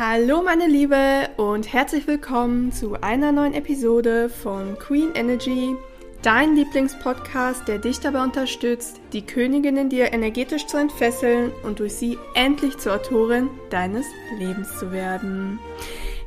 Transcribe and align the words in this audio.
Hallo 0.00 0.42
meine 0.44 0.68
Liebe 0.68 1.28
und 1.38 1.72
herzlich 1.72 2.06
willkommen 2.06 2.70
zu 2.70 2.94
einer 3.00 3.32
neuen 3.32 3.52
Episode 3.52 4.28
von 4.28 4.78
Queen 4.78 5.10
Energy, 5.16 5.74
dein 6.22 6.54
Lieblingspodcast, 6.54 7.66
der 7.66 7.78
dich 7.78 7.98
dabei 7.98 8.22
unterstützt, 8.22 9.00
die 9.12 9.26
Königin 9.26 9.76
in 9.76 9.88
dir 9.88 10.12
energetisch 10.12 10.68
zu 10.68 10.76
entfesseln 10.76 11.50
und 11.64 11.80
durch 11.80 11.94
sie 11.94 12.16
endlich 12.34 12.78
zur 12.78 12.94
Autorin 12.94 13.50
deines 13.70 14.06
Lebens 14.38 14.78
zu 14.78 14.92
werden. 14.92 15.58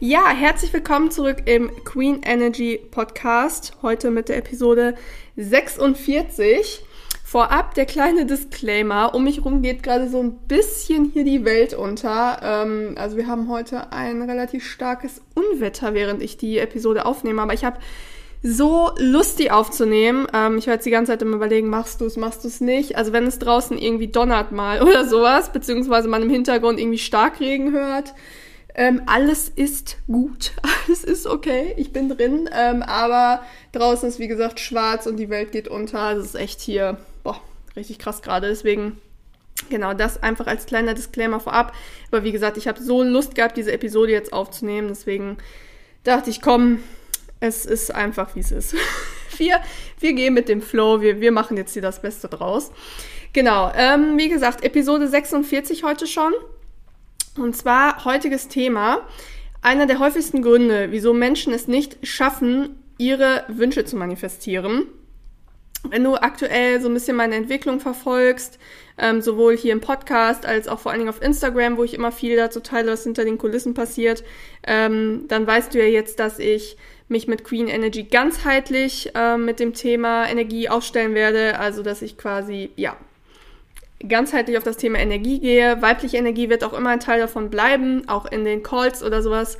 Ja, 0.01 0.27
herzlich 0.31 0.73
willkommen 0.73 1.09
zurück 1.09 1.43
im 1.45 1.71
Queen 1.85 2.23
Energy 2.23 2.77
Podcast, 2.91 3.77
heute 3.81 4.11
mit 4.11 4.27
der 4.27 4.35
Episode 4.35 4.95
46. 5.37 6.83
Vorab 7.31 7.75
der 7.75 7.85
kleine 7.85 8.25
Disclaimer. 8.25 9.15
Um 9.15 9.23
mich 9.23 9.45
rum 9.45 9.61
geht 9.61 9.83
gerade 9.83 10.09
so 10.09 10.21
ein 10.21 10.33
bisschen 10.49 11.05
hier 11.05 11.23
die 11.23 11.45
Welt 11.45 11.73
unter. 11.73 12.41
Ähm, 12.43 12.95
also 12.97 13.15
wir 13.15 13.25
haben 13.25 13.47
heute 13.47 13.93
ein 13.93 14.21
relativ 14.23 14.69
starkes 14.69 15.21
Unwetter, 15.33 15.93
während 15.93 16.21
ich 16.21 16.35
die 16.35 16.57
Episode 16.57 17.05
aufnehme. 17.05 17.41
Aber 17.41 17.53
ich 17.53 17.63
habe 17.63 17.79
so 18.43 18.91
Lust, 18.97 19.39
die 19.39 19.49
aufzunehmen. 19.49 20.27
Ähm, 20.33 20.57
ich 20.57 20.67
war 20.67 20.73
jetzt 20.73 20.85
die 20.85 20.91
ganze 20.91 21.13
Zeit 21.13 21.21
immer 21.21 21.37
überlegen, 21.37 21.69
machst 21.69 22.01
du 22.01 22.05
es, 22.05 22.17
machst 22.17 22.43
du 22.43 22.49
es 22.49 22.59
nicht. 22.59 22.97
Also 22.97 23.13
wenn 23.13 23.25
es 23.25 23.39
draußen 23.39 23.77
irgendwie 23.77 24.09
donnert 24.09 24.51
mal 24.51 24.81
oder 24.85 25.07
sowas, 25.07 25.53
beziehungsweise 25.53 26.09
man 26.09 26.23
im 26.23 26.29
Hintergrund 26.29 26.81
irgendwie 26.81 26.97
Starkregen 26.97 27.71
hört. 27.71 28.13
Ähm, 28.75 29.03
alles 29.05 29.47
ist 29.47 29.99
gut, 30.05 30.51
alles 30.85 31.05
ist 31.05 31.27
okay, 31.27 31.75
ich 31.77 31.93
bin 31.93 32.09
drin, 32.09 32.49
ähm, 32.53 32.81
aber 32.81 33.41
draußen 33.71 34.09
ist 34.09 34.19
wie 34.19 34.27
gesagt 34.27 34.59
schwarz 34.59 35.05
und 35.05 35.15
die 35.15 35.29
Welt 35.29 35.53
geht 35.53 35.69
unter. 35.69 36.13
Das 36.13 36.25
ist 36.25 36.35
echt 36.35 36.59
hier 36.59 36.97
richtig 37.75 37.99
krass 37.99 38.21
gerade. 38.21 38.47
Deswegen, 38.47 38.99
genau, 39.69 39.93
das 39.93 40.21
einfach 40.21 40.47
als 40.47 40.65
kleiner 40.65 40.93
Disclaimer 40.93 41.39
vorab. 41.39 41.73
Aber 42.11 42.23
wie 42.23 42.31
gesagt, 42.31 42.57
ich 42.57 42.67
habe 42.67 42.81
so 42.81 43.03
Lust 43.03 43.35
gehabt, 43.35 43.57
diese 43.57 43.71
Episode 43.71 44.11
jetzt 44.11 44.33
aufzunehmen. 44.33 44.87
Deswegen 44.87 45.37
dachte 46.03 46.29
ich, 46.29 46.41
komm, 46.41 46.79
es 47.39 47.65
ist 47.65 47.93
einfach, 47.93 48.35
wie 48.35 48.41
es 48.41 48.51
ist. 48.51 48.75
wir, 49.37 49.59
wir 49.99 50.13
gehen 50.13 50.33
mit 50.33 50.49
dem 50.49 50.61
Flow, 50.61 51.01
wir, 51.01 51.21
wir 51.21 51.31
machen 51.31 51.57
jetzt 51.57 51.73
hier 51.73 51.81
das 51.81 52.01
Beste 52.01 52.27
draus. 52.27 52.71
Genau, 53.33 53.71
ähm, 53.75 54.17
wie 54.17 54.29
gesagt, 54.29 54.63
Episode 54.63 55.07
46 55.07 55.83
heute 55.83 56.05
schon. 56.07 56.33
Und 57.37 57.55
zwar 57.55 58.03
heutiges 58.03 58.49
Thema. 58.49 59.07
Einer 59.61 59.85
der 59.85 59.99
häufigsten 59.99 60.41
Gründe, 60.41 60.91
wieso 60.91 61.13
Menschen 61.13 61.53
es 61.53 61.67
nicht 61.67 62.05
schaffen, 62.05 62.75
ihre 62.97 63.45
Wünsche 63.47 63.85
zu 63.85 63.95
manifestieren 63.95 64.87
wenn 65.89 66.03
du 66.03 66.15
aktuell 66.15 66.81
so 66.81 66.87
ein 66.87 66.93
bisschen 66.93 67.15
meine 67.15 67.35
Entwicklung 67.35 67.79
verfolgst, 67.79 68.59
ähm, 68.97 69.21
sowohl 69.21 69.57
hier 69.57 69.73
im 69.73 69.81
Podcast 69.81 70.45
als 70.45 70.67
auch 70.67 70.79
vor 70.79 70.91
allen 70.91 70.99
Dingen 70.99 71.09
auf 71.09 71.21
Instagram, 71.21 71.77
wo 71.77 71.83
ich 71.83 71.93
immer 71.93 72.11
viel 72.11 72.35
dazu 72.35 72.59
teile, 72.59 72.91
was 72.91 73.03
hinter 73.03 73.25
den 73.25 73.37
Kulissen 73.37 73.73
passiert, 73.73 74.23
ähm, 74.65 75.25
dann 75.27 75.47
weißt 75.47 75.73
du 75.73 75.79
ja 75.79 75.85
jetzt, 75.85 76.19
dass 76.19 76.39
ich 76.39 76.77
mich 77.07 77.27
mit 77.27 77.43
Queen 77.43 77.67
Energy 77.67 78.03
ganzheitlich 78.03 79.11
äh, 79.15 79.37
mit 79.37 79.59
dem 79.59 79.73
Thema 79.73 80.29
Energie 80.29 80.69
aufstellen 80.69 81.13
werde. 81.13 81.59
Also, 81.59 81.83
dass 81.83 82.01
ich 82.01 82.17
quasi, 82.17 82.71
ja, 82.77 82.95
ganzheitlich 84.07 84.57
auf 84.57 84.63
das 84.63 84.77
Thema 84.77 84.99
Energie 84.99 85.39
gehe. 85.39 85.81
Weibliche 85.81 86.17
Energie 86.17 86.49
wird 86.49 86.63
auch 86.63 86.73
immer 86.73 86.89
ein 86.89 86.99
Teil 86.99 87.19
davon 87.19 87.49
bleiben, 87.49 88.07
auch 88.07 88.25
in 88.25 88.45
den 88.45 88.63
Calls 88.63 89.03
oder 89.03 89.21
sowas. 89.21 89.57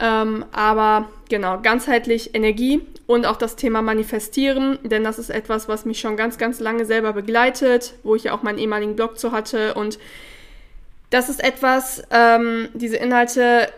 Ähm, 0.00 0.44
aber 0.52 1.08
genau, 1.28 1.60
ganzheitlich 1.62 2.34
Energie 2.34 2.82
und 3.06 3.26
auch 3.26 3.36
das 3.36 3.56
Thema 3.56 3.80
Manifestieren, 3.82 4.78
denn 4.82 5.04
das 5.04 5.18
ist 5.18 5.30
etwas, 5.30 5.68
was 5.68 5.84
mich 5.84 6.00
schon 6.00 6.16
ganz, 6.16 6.38
ganz 6.38 6.58
lange 6.58 6.84
selber 6.84 7.12
begleitet, 7.12 7.94
wo 8.02 8.14
ich 8.14 8.24
ja 8.24 8.34
auch 8.34 8.42
meinen 8.42 8.58
ehemaligen 8.58 8.96
Blog 8.96 9.18
zu 9.18 9.30
hatte. 9.30 9.74
Und 9.74 9.98
das 11.10 11.28
ist 11.28 11.42
etwas, 11.44 12.02
ähm, 12.10 12.68
diese 12.74 12.96
Inhalte, 12.96 13.68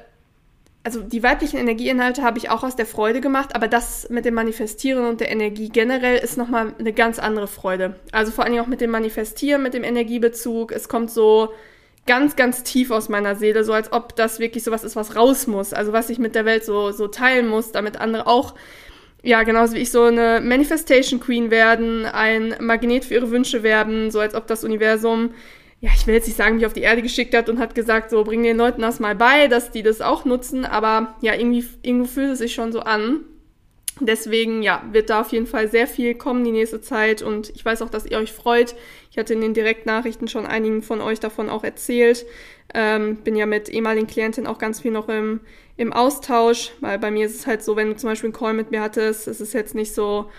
also 0.84 1.02
die 1.02 1.22
weiblichen 1.22 1.58
Energieinhalte 1.58 2.22
habe 2.22 2.38
ich 2.38 2.48
auch 2.48 2.62
aus 2.62 2.76
der 2.76 2.86
Freude 2.86 3.20
gemacht, 3.20 3.54
aber 3.54 3.68
das 3.68 4.08
mit 4.08 4.24
dem 4.24 4.34
Manifestieren 4.34 5.04
und 5.04 5.20
der 5.20 5.30
Energie 5.30 5.68
generell 5.68 6.16
ist 6.16 6.38
nochmal 6.38 6.72
eine 6.78 6.92
ganz 6.92 7.18
andere 7.18 7.48
Freude. 7.48 7.96
Also 8.12 8.32
vor 8.32 8.44
allem 8.44 8.58
auch 8.60 8.68
mit 8.68 8.80
dem 8.80 8.90
Manifestieren, 8.90 9.62
mit 9.62 9.74
dem 9.74 9.84
Energiebezug. 9.84 10.72
Es 10.72 10.88
kommt 10.88 11.10
so 11.10 11.52
ganz, 12.06 12.36
ganz 12.36 12.62
tief 12.62 12.90
aus 12.90 13.08
meiner 13.08 13.36
Seele, 13.36 13.64
so 13.64 13.72
als 13.72 13.92
ob 13.92 14.16
das 14.16 14.38
wirklich 14.38 14.64
so 14.64 14.70
was 14.70 14.84
ist, 14.84 14.96
was 14.96 15.16
raus 15.16 15.46
muss. 15.46 15.72
Also 15.72 15.92
was 15.92 16.10
ich 16.10 16.18
mit 16.18 16.34
der 16.34 16.44
Welt 16.44 16.64
so, 16.64 16.92
so 16.92 17.08
teilen 17.08 17.48
muss, 17.48 17.72
damit 17.72 18.00
andere 18.00 18.26
auch, 18.26 18.54
ja, 19.22 19.42
genauso 19.42 19.74
wie 19.74 19.80
ich 19.80 19.90
so 19.90 20.04
eine 20.04 20.40
Manifestation 20.40 21.20
Queen 21.20 21.50
werden, 21.50 22.06
ein 22.06 22.54
Magnet 22.60 23.04
für 23.04 23.14
ihre 23.14 23.30
Wünsche 23.30 23.62
werden, 23.62 24.10
so 24.10 24.20
als 24.20 24.34
ob 24.34 24.46
das 24.46 24.62
Universum, 24.62 25.30
ja, 25.80 25.90
ich 25.94 26.06
will 26.06 26.14
jetzt 26.14 26.26
nicht 26.26 26.36
sagen, 26.36 26.56
mich 26.56 26.66
auf 26.66 26.72
die 26.72 26.82
Erde 26.82 27.02
geschickt 27.02 27.34
hat 27.34 27.48
und 27.48 27.58
hat 27.58 27.74
gesagt, 27.74 28.10
so 28.10 28.24
bring 28.24 28.42
den 28.42 28.56
Leuten 28.56 28.82
das 28.82 29.00
mal 29.00 29.14
bei, 29.14 29.48
dass 29.48 29.70
die 29.72 29.82
das 29.82 30.00
auch 30.00 30.24
nutzen, 30.24 30.64
aber 30.64 31.16
ja, 31.20 31.34
irgendwie, 31.34 31.66
irgendwo 31.82 32.06
fühlt 32.06 32.32
es 32.32 32.38
sich 32.38 32.54
schon 32.54 32.72
so 32.72 32.80
an. 32.80 33.24
Deswegen, 34.00 34.62
ja, 34.62 34.84
wird 34.92 35.08
da 35.08 35.22
auf 35.22 35.32
jeden 35.32 35.46
Fall 35.46 35.68
sehr 35.68 35.86
viel 35.86 36.14
kommen 36.14 36.44
die 36.44 36.52
nächste 36.52 36.82
Zeit 36.82 37.22
und 37.22 37.48
ich 37.54 37.64
weiß 37.64 37.80
auch, 37.80 37.88
dass 37.88 38.04
ihr 38.04 38.18
euch 38.18 38.30
freut. 38.30 38.74
Ich 39.10 39.16
hatte 39.16 39.32
in 39.32 39.40
den 39.40 39.54
Direktnachrichten 39.54 40.28
schon 40.28 40.44
einigen 40.44 40.82
von 40.82 41.00
euch 41.00 41.18
davon 41.18 41.48
auch 41.48 41.64
erzählt. 41.64 42.26
Ähm, 42.74 43.16
bin 43.16 43.36
ja 43.36 43.46
mit 43.46 43.70
ehemaligen 43.70 44.06
Klientinnen 44.06 44.46
auch 44.46 44.58
ganz 44.58 44.80
viel 44.80 44.90
noch 44.90 45.08
im, 45.08 45.40
im 45.78 45.94
Austausch, 45.94 46.72
weil 46.80 46.98
bei 46.98 47.10
mir 47.10 47.24
ist 47.24 47.36
es 47.36 47.46
halt 47.46 47.62
so, 47.62 47.74
wenn 47.76 47.88
du 47.88 47.96
zum 47.96 48.10
Beispiel 48.10 48.28
einen 48.28 48.34
Call 48.34 48.52
mit 48.52 48.70
mir 48.70 48.82
hattest, 48.82 49.28
ist 49.28 49.40
es 49.40 49.54
jetzt 49.54 49.74
nicht 49.74 49.94
so, 49.94 50.30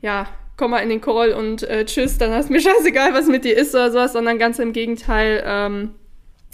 ja, 0.00 0.28
komm 0.56 0.70
mal 0.70 0.78
in 0.78 0.88
den 0.88 1.00
Call 1.00 1.32
und 1.32 1.64
äh, 1.64 1.84
tschüss, 1.84 2.16
dann 2.16 2.30
hast 2.30 2.48
mir 2.48 2.60
scheißegal, 2.60 3.12
was 3.12 3.26
mit 3.26 3.44
dir 3.44 3.56
ist 3.56 3.74
oder 3.74 3.90
sowas, 3.90 4.12
sondern 4.12 4.38
ganz 4.38 4.60
im 4.60 4.72
Gegenteil, 4.72 5.42
ähm, 5.44 5.94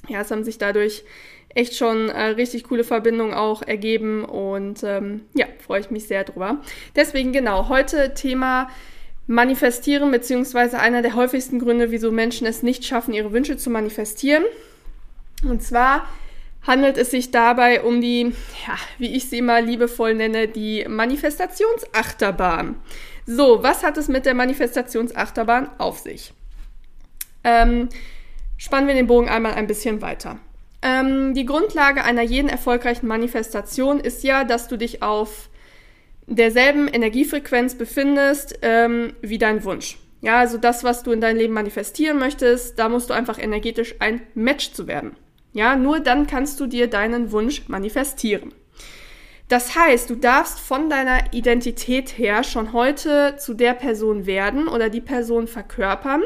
ja, 0.08 0.22
es 0.22 0.30
haben 0.30 0.44
sich 0.44 0.56
dadurch 0.56 1.04
echt 1.48 1.74
schon 1.74 2.08
äh, 2.10 2.22
richtig 2.24 2.64
coole 2.64 2.84
Verbindungen 2.84 3.34
auch 3.34 3.62
ergeben 3.62 4.24
und 4.24 4.82
ähm, 4.82 5.22
ja, 5.34 5.46
freue 5.58 5.80
ich 5.80 5.90
mich 5.90 6.06
sehr 6.06 6.24
drüber. 6.24 6.60
Deswegen 6.94 7.32
genau, 7.32 7.68
heute 7.68 8.14
Thema 8.14 8.68
Manifestieren, 9.26 10.10
beziehungsweise 10.12 10.78
einer 10.78 11.02
der 11.02 11.16
häufigsten 11.16 11.58
Gründe, 11.58 11.90
wieso 11.90 12.12
Menschen 12.12 12.46
es 12.46 12.62
nicht 12.62 12.84
schaffen, 12.84 13.12
ihre 13.12 13.32
Wünsche 13.32 13.56
zu 13.56 13.70
manifestieren. 13.70 14.44
Und 15.42 15.62
zwar 15.62 16.06
handelt 16.66 16.96
es 16.96 17.10
sich 17.10 17.30
dabei 17.30 17.82
um 17.82 18.00
die, 18.00 18.32
ja, 18.66 18.76
wie 18.98 19.14
ich 19.16 19.28
sie 19.28 19.38
immer 19.38 19.60
liebevoll 19.60 20.14
nenne, 20.14 20.46
die 20.48 20.84
Manifestationsachterbahn. 20.88 22.76
So, 23.26 23.62
was 23.62 23.82
hat 23.82 23.96
es 23.96 24.08
mit 24.08 24.26
der 24.26 24.34
Manifestationsachterbahn 24.34 25.70
auf 25.78 25.98
sich? 25.98 26.32
Ähm, 27.42 27.88
spannen 28.56 28.86
wir 28.86 28.94
den 28.94 29.06
Bogen 29.08 29.28
einmal 29.28 29.54
ein 29.54 29.66
bisschen 29.66 30.02
weiter. 30.02 30.38
Ähm, 30.82 31.34
die 31.34 31.46
Grundlage 31.46 32.04
einer 32.04 32.22
jeden 32.22 32.48
erfolgreichen 32.48 33.06
Manifestation 33.06 34.00
ist 34.00 34.22
ja, 34.22 34.44
dass 34.44 34.68
du 34.68 34.76
dich 34.76 35.02
auf 35.02 35.48
derselben 36.26 36.88
Energiefrequenz 36.88 37.76
befindest 37.76 38.58
ähm, 38.62 39.14
wie 39.22 39.38
dein 39.38 39.64
Wunsch. 39.64 39.98
Ja, 40.20 40.38
also 40.38 40.58
das, 40.58 40.82
was 40.82 41.02
du 41.02 41.12
in 41.12 41.20
deinem 41.20 41.36
Leben 41.36 41.54
manifestieren 41.54 42.18
möchtest, 42.18 42.78
da 42.78 42.88
musst 42.88 43.10
du 43.10 43.14
einfach 43.14 43.38
energetisch 43.38 43.94
ein 44.00 44.22
Match 44.34 44.72
zu 44.72 44.86
werden. 44.86 45.16
Ja, 45.52 45.76
nur 45.76 46.00
dann 46.00 46.26
kannst 46.26 46.60
du 46.60 46.66
dir 46.66 46.88
deinen 46.88 47.32
Wunsch 47.32 47.68
manifestieren. 47.68 48.52
Das 49.48 49.76
heißt, 49.76 50.10
du 50.10 50.16
darfst 50.16 50.58
von 50.58 50.90
deiner 50.90 51.32
Identität 51.32 52.18
her 52.18 52.42
schon 52.42 52.72
heute 52.72 53.36
zu 53.38 53.54
der 53.54 53.74
Person 53.74 54.26
werden 54.26 54.66
oder 54.66 54.90
die 54.90 55.00
Person 55.00 55.46
verkörpern, 55.46 56.24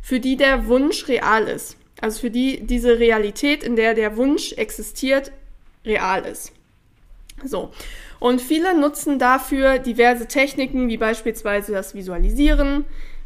für 0.00 0.18
die 0.18 0.36
der 0.36 0.66
Wunsch 0.66 1.06
real 1.08 1.44
ist. 1.44 1.76
Also 2.02 2.20
für 2.20 2.30
die 2.30 2.60
diese 2.60 2.98
Realität, 2.98 3.62
in 3.62 3.76
der 3.76 3.94
der 3.94 4.16
Wunsch 4.16 4.52
existiert, 4.54 5.32
real 5.86 6.26
ist. 6.26 6.52
So. 7.44 7.70
Und 8.18 8.40
viele 8.40 8.78
nutzen 8.78 9.18
dafür 9.18 9.78
diverse 9.78 10.26
Techniken, 10.26 10.88
wie 10.88 10.96
beispielsweise 10.96 11.72
das 11.72 11.94
Visualisieren. 11.94 12.84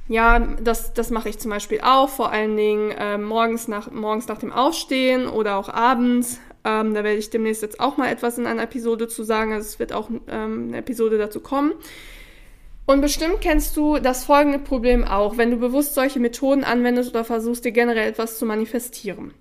Ja, 0.09 0.39
das, 0.39 0.93
das 0.95 1.11
mache 1.11 1.29
ich 1.29 1.39
zum 1.39 1.51
Beispiel 1.51 1.81
auch, 1.81 2.09
vor 2.09 2.31
allen 2.31 2.57
Dingen 2.57 2.93
äh, 2.93 3.19
morgens, 3.19 3.67
nach, 3.67 3.91
morgens 3.91 4.29
nach 4.29 4.39
dem 4.39 4.53
Aufstehen 4.53 5.27
oder 5.27 5.57
auch 5.57 5.69
abends. 5.69 6.39
Ähm, 6.65 6.95
da 6.95 7.03
werde 7.03 7.19
ich 7.19 7.31
demnächst 7.31 7.63
jetzt 7.63 7.81
auch 7.81 7.97
mal 7.97 8.11
etwas 8.11 8.39
in 8.39 8.47
einer 8.47 8.63
Episode 8.63 9.09
zu 9.09 9.25
sagen. 9.25 9.53
Also 9.53 9.67
es 9.67 9.79
wird 9.79 9.93
auch 9.93 10.11
ähm, 10.29 10.69
eine 10.69 10.79
Episode 10.79 11.19
dazu 11.19 11.41
kommen. 11.41 11.73
Und 12.87 13.01
bestimmt 13.01 13.41
kennst 13.41 13.77
du 13.77 13.99
das 13.99 14.25
folgende 14.25 14.61
Problem 14.61 15.05
auch, 15.05 15.37
wenn 15.37 15.51
du 15.51 15.57
bewusst 15.57 15.95
solche 15.95 16.21
Methoden 16.21 16.63
anwendest 16.63 17.11
oder 17.11 17.25
versuchst 17.25 17.65
dir 17.65 17.73
generell 17.73 18.09
etwas 18.09 18.39
zu 18.39 18.47
manifestieren. 18.47 19.35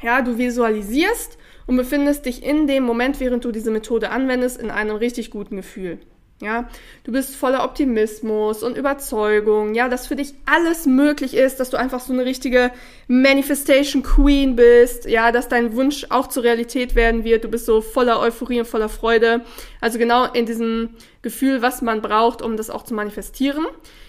Ja, 0.00 0.22
du 0.22 0.38
visualisierst 0.38 1.38
und 1.66 1.76
befindest 1.76 2.26
dich 2.26 2.44
in 2.44 2.68
dem 2.68 2.84
Moment, 2.84 3.18
während 3.18 3.44
du 3.44 3.50
diese 3.50 3.70
Methode 3.72 4.10
anwendest, 4.10 4.60
in 4.60 4.70
einem 4.70 4.96
richtig 4.96 5.30
guten 5.30 5.56
Gefühl. 5.56 5.98
Ja, 6.42 6.68
du 7.04 7.12
bist 7.12 7.36
voller 7.36 7.62
Optimismus 7.62 8.64
und 8.64 8.76
Überzeugung, 8.76 9.74
ja, 9.76 9.88
dass 9.88 10.08
für 10.08 10.16
dich 10.16 10.34
alles 10.44 10.86
möglich 10.86 11.34
ist, 11.34 11.60
dass 11.60 11.70
du 11.70 11.76
einfach 11.76 12.00
so 12.00 12.12
eine 12.12 12.24
richtige 12.24 12.72
Manifestation 13.06 14.02
Queen 14.02 14.56
bist, 14.56 15.04
ja, 15.04 15.30
dass 15.30 15.48
dein 15.48 15.76
Wunsch 15.76 16.06
auch 16.10 16.26
zur 16.26 16.42
Realität 16.42 16.96
werden 16.96 17.22
wird. 17.22 17.44
Du 17.44 17.48
bist 17.48 17.66
so 17.66 17.80
voller 17.80 18.18
Euphorie 18.18 18.58
und 18.58 18.66
voller 18.66 18.88
Freude. 18.88 19.42
Also 19.80 20.00
genau 20.00 20.24
in 20.32 20.44
diesem 20.44 20.90
Gefühl, 21.22 21.62
was 21.62 21.80
man 21.80 22.02
braucht, 22.02 22.42
um 22.42 22.56
das 22.56 22.70
auch 22.70 22.82
zu 22.82 22.94
manifestieren. 22.94 23.64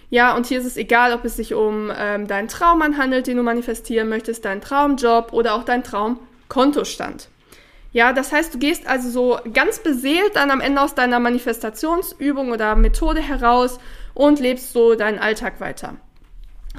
Ja, 0.10 0.36
und 0.36 0.48
hier 0.48 0.60
ist 0.60 0.66
es 0.66 0.76
egal, 0.76 1.14
ob 1.14 1.26
es 1.26 1.36
sich 1.36 1.54
um 1.54 1.92
ähm, 1.96 2.26
deinen 2.26 2.48
Traummann 2.48 2.98
handelt, 2.98 3.28
den 3.28 3.38
du 3.38 3.44
manifestieren 3.44 4.10
möchtest, 4.10 4.44
deinen 4.44 4.62
Traumjob 4.62 5.34
oder 5.34 5.54
auch 5.54 5.66
deinen 5.66 5.84
Traumkontostand. 5.84 7.30
Ja, 7.94 8.12
das 8.12 8.32
heißt, 8.32 8.54
du 8.54 8.58
gehst 8.58 8.88
also 8.88 9.10
so 9.10 9.40
ganz 9.54 9.80
beseelt 9.80 10.36
dann 10.36 10.50
am 10.50 10.62
Ende 10.62 10.82
aus 10.82 10.96
deiner 10.96 11.20
Manifestationsübung 11.20 12.52
oder 12.52 12.76
Methode 12.76 13.22
heraus 13.22 13.80
und 14.16 14.40
lebst 14.40 14.74
so 14.74 14.96
deinen 14.96 15.20
Alltag 15.20 15.62
weiter. 15.62 15.96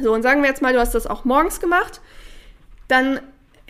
So, 0.03 0.13
und 0.13 0.23
sagen 0.23 0.43
wir 0.43 0.49
jetzt 0.49 0.61
mal, 0.61 0.73
du 0.73 0.81
hast 0.81 0.95
das 0.95 1.07
auch 1.07 1.25
morgens 1.25 1.61
gemacht, 1.61 2.01
dann 2.89 3.21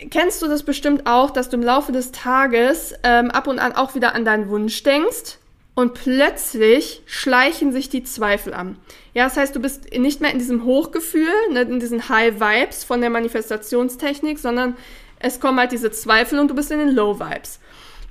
kennst 0.09 0.41
du 0.41 0.47
das 0.47 0.63
bestimmt 0.63 1.05
auch, 1.05 1.29
dass 1.29 1.49
du 1.49 1.57
im 1.57 1.63
Laufe 1.63 1.91
des 1.91 2.11
Tages 2.11 2.95
ähm, 3.03 3.29
ab 3.29 3.47
und 3.47 3.59
an 3.59 3.73
auch 3.73 3.93
wieder 3.93 4.15
an 4.15 4.25
deinen 4.25 4.49
Wunsch 4.49 4.81
denkst 4.81 5.37
und 5.75 5.93
plötzlich 5.93 7.03
schleichen 7.05 7.71
sich 7.71 7.89
die 7.89 8.03
Zweifel 8.03 8.53
an. 8.53 8.77
Ja, 9.13 9.25
das 9.25 9.37
heißt, 9.37 9.55
du 9.55 9.59
bist 9.59 9.93
nicht 9.95 10.19
mehr 10.19 10.31
in 10.31 10.39
diesem 10.39 10.63
Hochgefühl, 10.63 11.31
ne, 11.51 11.61
in 11.61 11.79
diesen 11.79 12.09
High 12.09 12.39
Vibes 12.39 12.83
von 12.83 13.01
der 13.01 13.09
Manifestationstechnik, 13.09 14.39
sondern 14.39 14.75
es 15.19 15.39
kommen 15.39 15.59
halt 15.59 15.71
diese 15.71 15.91
Zweifel 15.91 16.39
und 16.39 16.49
du 16.49 16.55
bist 16.55 16.71
in 16.71 16.79
den 16.79 16.93
Low 16.93 17.19
Vibes. 17.19 17.59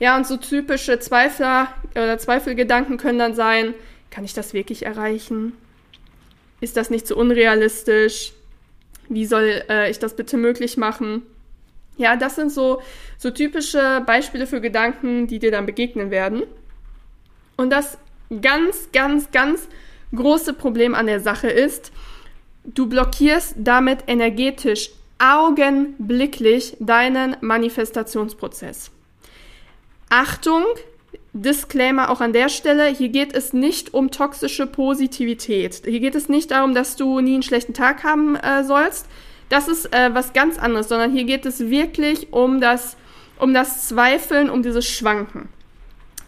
Ja, 0.01 0.17
und 0.17 0.27
so 0.27 0.37
typische 0.37 0.99
Zweifler 0.99 1.69
oder 1.93 2.19
Zweifelgedanken 2.19 2.97
können 2.97 3.19
dann 3.19 3.35
sein, 3.35 3.75
kann 4.11 4.25
ich 4.25 4.35
das 4.35 4.53
wirklich 4.53 4.85
erreichen? 4.85 5.53
Ist 6.61 6.77
das 6.77 6.91
nicht 6.91 7.07
so 7.07 7.17
unrealistisch? 7.17 8.33
Wie 9.09 9.27
soll 9.27 9.63
äh, 9.69 9.91
ich 9.91 9.99
das 9.99 10.17
bitte 10.17 10.37
möglich 10.37 10.77
machen? 10.77 11.23
Ja, 11.97 12.17
das 12.17 12.37
sind 12.37 12.51
so, 12.51 12.83
so 13.19 13.31
typische 13.31 14.03
Beispiele 14.05 14.47
für 14.47 14.61
Gedanken, 14.61 15.27
die 15.27 15.39
dir 15.39 15.51
dann 15.51 15.67
begegnen 15.67 16.11
werden. 16.11 16.43
Und 17.57 17.71
das 17.71 17.99
ganz, 18.41 18.89
ganz, 18.93 19.31
ganz 19.31 19.69
große 20.15 20.55
Problem 20.55 20.95
an 20.95 21.07
der 21.07 21.21
Sache 21.21 21.49
ist, 21.49 21.93
du 22.65 22.89
blockierst 22.89 23.55
damit 23.59 24.05
energetisch 24.07 24.91
augenblicklich 25.19 26.77
deinen 26.81 27.37
Manifestationsprozess. 27.41 28.91
Achtung, 30.11 30.65
Disclaimer 31.33 32.11
auch 32.11 32.21
an 32.21 32.33
der 32.33 32.49
Stelle, 32.49 32.87
hier 32.87 33.09
geht 33.09 33.35
es 33.35 33.53
nicht 33.53 33.93
um 33.93 34.11
toxische 34.11 34.67
Positivität. 34.67 35.83
Hier 35.85 36.01
geht 36.01 36.15
es 36.15 36.29
nicht 36.29 36.53
darum, 36.53 36.75
dass 36.75 36.97
du 36.97 37.21
nie 37.21 37.35
einen 37.35 37.43
schlechten 37.43 37.75
Tag 37.75 38.05
haben 38.05 38.37
äh, 38.37 38.63
sollst. 38.63 39.07
Das 39.49 39.69
ist 39.69 39.93
äh, 39.93 40.15
was 40.15 40.33
ganz 40.33 40.59
anderes, 40.59 40.89
sondern 40.89 41.13
hier 41.13 41.25
geht 41.25 41.45
es 41.45 41.59
wirklich 41.71 42.33
um 42.33 42.61
das, 42.61 42.97
um 43.39 43.53
das 43.53 43.89
Zweifeln, 43.89 44.49
um 44.49 44.63
dieses 44.63 44.87
Schwanken 44.87 45.49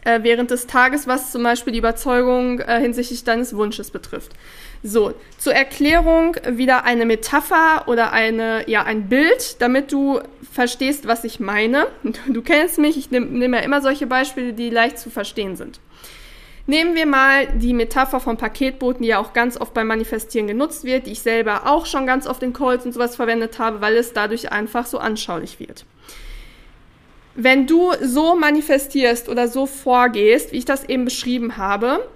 äh, 0.06 0.22
während 0.22 0.50
des 0.50 0.66
Tages, 0.66 1.06
was 1.06 1.32
zum 1.32 1.42
Beispiel 1.42 1.72
die 1.72 1.80
Überzeugung 1.80 2.60
äh, 2.60 2.80
hinsichtlich 2.80 3.24
deines 3.24 3.56
Wunsches 3.56 3.90
betrifft. 3.90 4.32
So, 4.86 5.14
zur 5.36 5.52
Erklärung 5.52 6.36
wieder 6.48 6.84
eine 6.84 7.06
Metapher 7.06 7.88
oder 7.88 8.12
eine, 8.12 8.70
ja, 8.70 8.84
ein 8.84 9.08
Bild, 9.08 9.60
damit 9.60 9.90
du 9.90 10.20
verstehst, 10.52 11.08
was 11.08 11.24
ich 11.24 11.40
meine. 11.40 11.88
Du 12.28 12.40
kennst 12.40 12.78
mich, 12.78 12.96
ich 12.96 13.10
nehme 13.10 13.26
nehm 13.26 13.52
ja 13.52 13.60
immer 13.60 13.82
solche 13.82 14.06
Beispiele, 14.06 14.52
die 14.52 14.70
leicht 14.70 15.00
zu 15.00 15.10
verstehen 15.10 15.56
sind. 15.56 15.80
Nehmen 16.68 16.94
wir 16.94 17.06
mal 17.06 17.48
die 17.48 17.72
Metapher 17.72 18.20
von 18.20 18.36
Paketboten, 18.36 19.02
die 19.02 19.08
ja 19.08 19.18
auch 19.18 19.32
ganz 19.32 19.60
oft 19.60 19.74
beim 19.74 19.88
Manifestieren 19.88 20.46
genutzt 20.46 20.84
wird, 20.84 21.06
die 21.06 21.12
ich 21.12 21.20
selber 21.20 21.66
auch 21.66 21.86
schon 21.86 22.06
ganz 22.06 22.28
oft 22.28 22.44
in 22.44 22.52
Calls 22.52 22.86
und 22.86 22.92
sowas 22.92 23.16
verwendet 23.16 23.58
habe, 23.58 23.80
weil 23.80 23.96
es 23.96 24.12
dadurch 24.12 24.52
einfach 24.52 24.86
so 24.86 24.98
anschaulich 24.98 25.58
wird. 25.58 25.84
Wenn 27.34 27.66
du 27.66 27.92
so 28.00 28.36
manifestierst 28.36 29.28
oder 29.28 29.48
so 29.48 29.66
vorgehst, 29.66 30.52
wie 30.52 30.58
ich 30.58 30.64
das 30.64 30.84
eben 30.84 31.04
beschrieben 31.04 31.56
habe, 31.56 32.08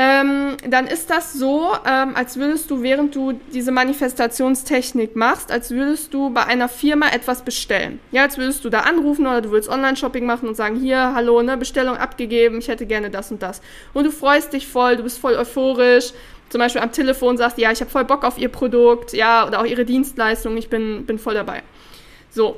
ähm, 0.00 0.56
dann 0.64 0.86
ist 0.86 1.10
das 1.10 1.32
so, 1.32 1.72
ähm, 1.84 2.14
als 2.14 2.36
würdest 2.36 2.70
du, 2.70 2.82
während 2.82 3.16
du 3.16 3.32
diese 3.52 3.72
Manifestationstechnik 3.72 5.16
machst, 5.16 5.50
als 5.50 5.72
würdest 5.72 6.14
du 6.14 6.30
bei 6.30 6.44
einer 6.44 6.68
Firma 6.68 7.08
etwas 7.08 7.42
bestellen. 7.42 7.98
Ja, 8.12 8.22
als 8.22 8.38
würdest 8.38 8.64
du 8.64 8.70
da 8.70 8.82
anrufen 8.82 9.26
oder 9.26 9.40
du 9.40 9.50
willst 9.50 9.68
Online-Shopping 9.68 10.24
machen 10.24 10.48
und 10.48 10.54
sagen, 10.54 10.76
hier, 10.76 11.14
hallo, 11.16 11.42
ne, 11.42 11.56
Bestellung 11.56 11.96
abgegeben, 11.96 12.58
ich 12.58 12.68
hätte 12.68 12.86
gerne 12.86 13.10
das 13.10 13.32
und 13.32 13.42
das. 13.42 13.60
Und 13.92 14.04
du 14.04 14.12
freust 14.12 14.52
dich 14.52 14.68
voll, 14.68 14.96
du 14.96 15.02
bist 15.02 15.18
voll 15.18 15.34
euphorisch. 15.34 16.12
Zum 16.48 16.60
Beispiel 16.60 16.80
am 16.80 16.92
Telefon 16.92 17.36
sagst, 17.36 17.58
ja, 17.58 17.72
ich 17.72 17.80
habe 17.80 17.90
voll 17.90 18.04
Bock 18.04 18.22
auf 18.22 18.38
ihr 18.38 18.50
Produkt, 18.50 19.14
ja, 19.14 19.48
oder 19.48 19.60
auch 19.60 19.66
ihre 19.66 19.84
Dienstleistung, 19.84 20.56
ich 20.56 20.70
bin, 20.70 21.06
bin 21.06 21.18
voll 21.18 21.34
dabei. 21.34 21.64
So. 22.30 22.56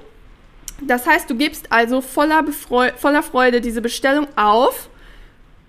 Das 0.83 1.07
heißt, 1.07 1.29
du 1.29 1.37
gibst 1.37 1.73
also 1.73 2.03
voller, 2.03 2.45
voller 2.97 3.23
Freude 3.23 3.63
diese 3.63 3.81
Bestellung 3.81 4.27
auf 4.37 4.90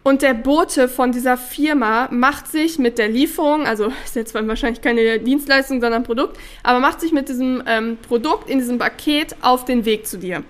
und 0.04 0.22
der 0.22 0.34
Bote 0.34 0.88
von 0.88 1.12
dieser 1.12 1.38
Firma 1.38 2.08
macht 2.12 2.48
sich 2.48 2.80
mit 2.80 2.98
der 2.98 3.08
Lieferung, 3.08 3.68
also 3.68 3.92
ist 4.06 4.16
jetzt 4.16 4.34
wahrscheinlich 4.34 4.82
keine 4.82 5.20
Dienstleistung, 5.20 5.82
sondern 5.82 6.04
Produkt, 6.04 6.38
aber 6.64 6.80
macht 6.80 7.02
sich 7.02 7.12
mit 7.12 7.30
diesem 7.30 7.64
ähm, 7.68 7.98
Produkt 8.08 8.50
in 8.50 8.60
diesem 8.60 8.80
Paket 8.80 9.36
auf 9.42 9.66
den 9.66 9.86
Weg 9.86 10.08
zu 10.08 10.18
dir. 10.18 10.44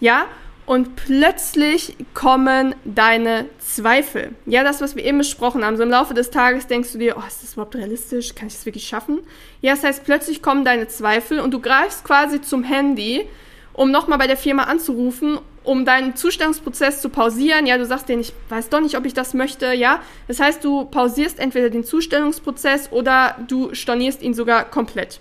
Ja, 0.00 0.26
und 0.66 0.94
plötzlich 0.94 1.96
kommen 2.14 2.76
deine 2.84 3.46
Zweifel. 3.58 4.36
Ja, 4.46 4.62
das, 4.62 4.80
was 4.80 4.94
wir 4.94 5.04
eben 5.04 5.18
besprochen 5.18 5.64
haben. 5.64 5.76
So 5.76 5.82
im 5.82 5.90
Laufe 5.90 6.14
des 6.14 6.30
Tages 6.30 6.68
denkst 6.68 6.92
du 6.92 6.98
dir, 6.98 7.16
oh, 7.16 7.22
ist 7.26 7.42
das 7.42 7.54
überhaupt 7.54 7.74
realistisch? 7.74 8.36
Kann 8.36 8.46
ich 8.46 8.54
das 8.54 8.66
wirklich 8.66 8.86
schaffen? 8.86 9.18
Ja, 9.62 9.74
das 9.74 9.82
heißt, 9.82 10.04
plötzlich 10.04 10.42
kommen 10.42 10.64
deine 10.64 10.86
Zweifel 10.86 11.40
und 11.40 11.52
du 11.52 11.60
greifst 11.60 12.04
quasi 12.04 12.40
zum 12.40 12.62
Handy, 12.62 13.26
um 13.72 13.90
nochmal 13.90 14.18
bei 14.18 14.28
der 14.28 14.36
Firma 14.36 14.64
anzurufen 14.64 15.38
um 15.64 15.84
deinen 15.84 16.16
Zustellungsprozess 16.16 17.00
zu 17.00 17.08
pausieren. 17.08 17.66
Ja, 17.66 17.78
du 17.78 17.86
sagst 17.86 18.08
denen, 18.08 18.20
ich 18.20 18.32
weiß 18.48 18.68
doch 18.68 18.80
nicht, 18.80 18.96
ob 18.96 19.04
ich 19.04 19.14
das 19.14 19.34
möchte. 19.34 19.72
Ja, 19.72 20.00
das 20.28 20.40
heißt, 20.40 20.64
du 20.64 20.84
pausierst 20.84 21.38
entweder 21.38 21.70
den 21.70 21.84
Zustellungsprozess 21.84 22.90
oder 22.92 23.36
du 23.46 23.74
stornierst 23.74 24.22
ihn 24.22 24.34
sogar 24.34 24.64
komplett. 24.64 25.20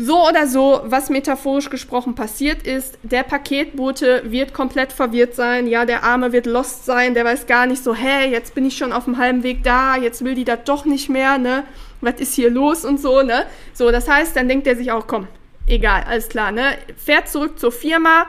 So 0.00 0.28
oder 0.28 0.46
so, 0.46 0.80
was 0.84 1.10
metaphorisch 1.10 1.70
gesprochen 1.70 2.14
passiert 2.14 2.64
ist, 2.64 2.98
der 3.02 3.24
Paketbote 3.24 4.22
wird 4.26 4.54
komplett 4.54 4.92
verwirrt 4.92 5.34
sein, 5.34 5.66
ja, 5.66 5.84
der 5.86 6.04
Arme 6.04 6.30
wird 6.30 6.46
lost 6.46 6.84
sein, 6.84 7.14
der 7.14 7.24
weiß 7.24 7.48
gar 7.48 7.66
nicht 7.66 7.82
so, 7.82 7.96
hä, 7.96 8.30
jetzt 8.30 8.54
bin 8.54 8.64
ich 8.64 8.78
schon 8.78 8.92
auf 8.92 9.06
dem 9.06 9.18
halben 9.18 9.42
Weg 9.42 9.64
da, 9.64 9.96
jetzt 9.96 10.24
will 10.24 10.36
die 10.36 10.44
das 10.44 10.60
doch 10.66 10.84
nicht 10.84 11.08
mehr, 11.08 11.36
ne, 11.38 11.64
was 12.00 12.20
ist 12.20 12.34
hier 12.34 12.48
los 12.48 12.84
und 12.84 13.00
so, 13.00 13.22
ne. 13.22 13.44
So, 13.74 13.90
das 13.90 14.08
heißt, 14.08 14.36
dann 14.36 14.46
denkt 14.46 14.68
er 14.68 14.76
sich 14.76 14.92
auch, 14.92 15.08
komm, 15.08 15.26
egal, 15.66 16.04
alles 16.08 16.28
klar, 16.28 16.52
ne, 16.52 16.78
fährt 16.96 17.28
zurück 17.28 17.58
zur 17.58 17.72
Firma, 17.72 18.26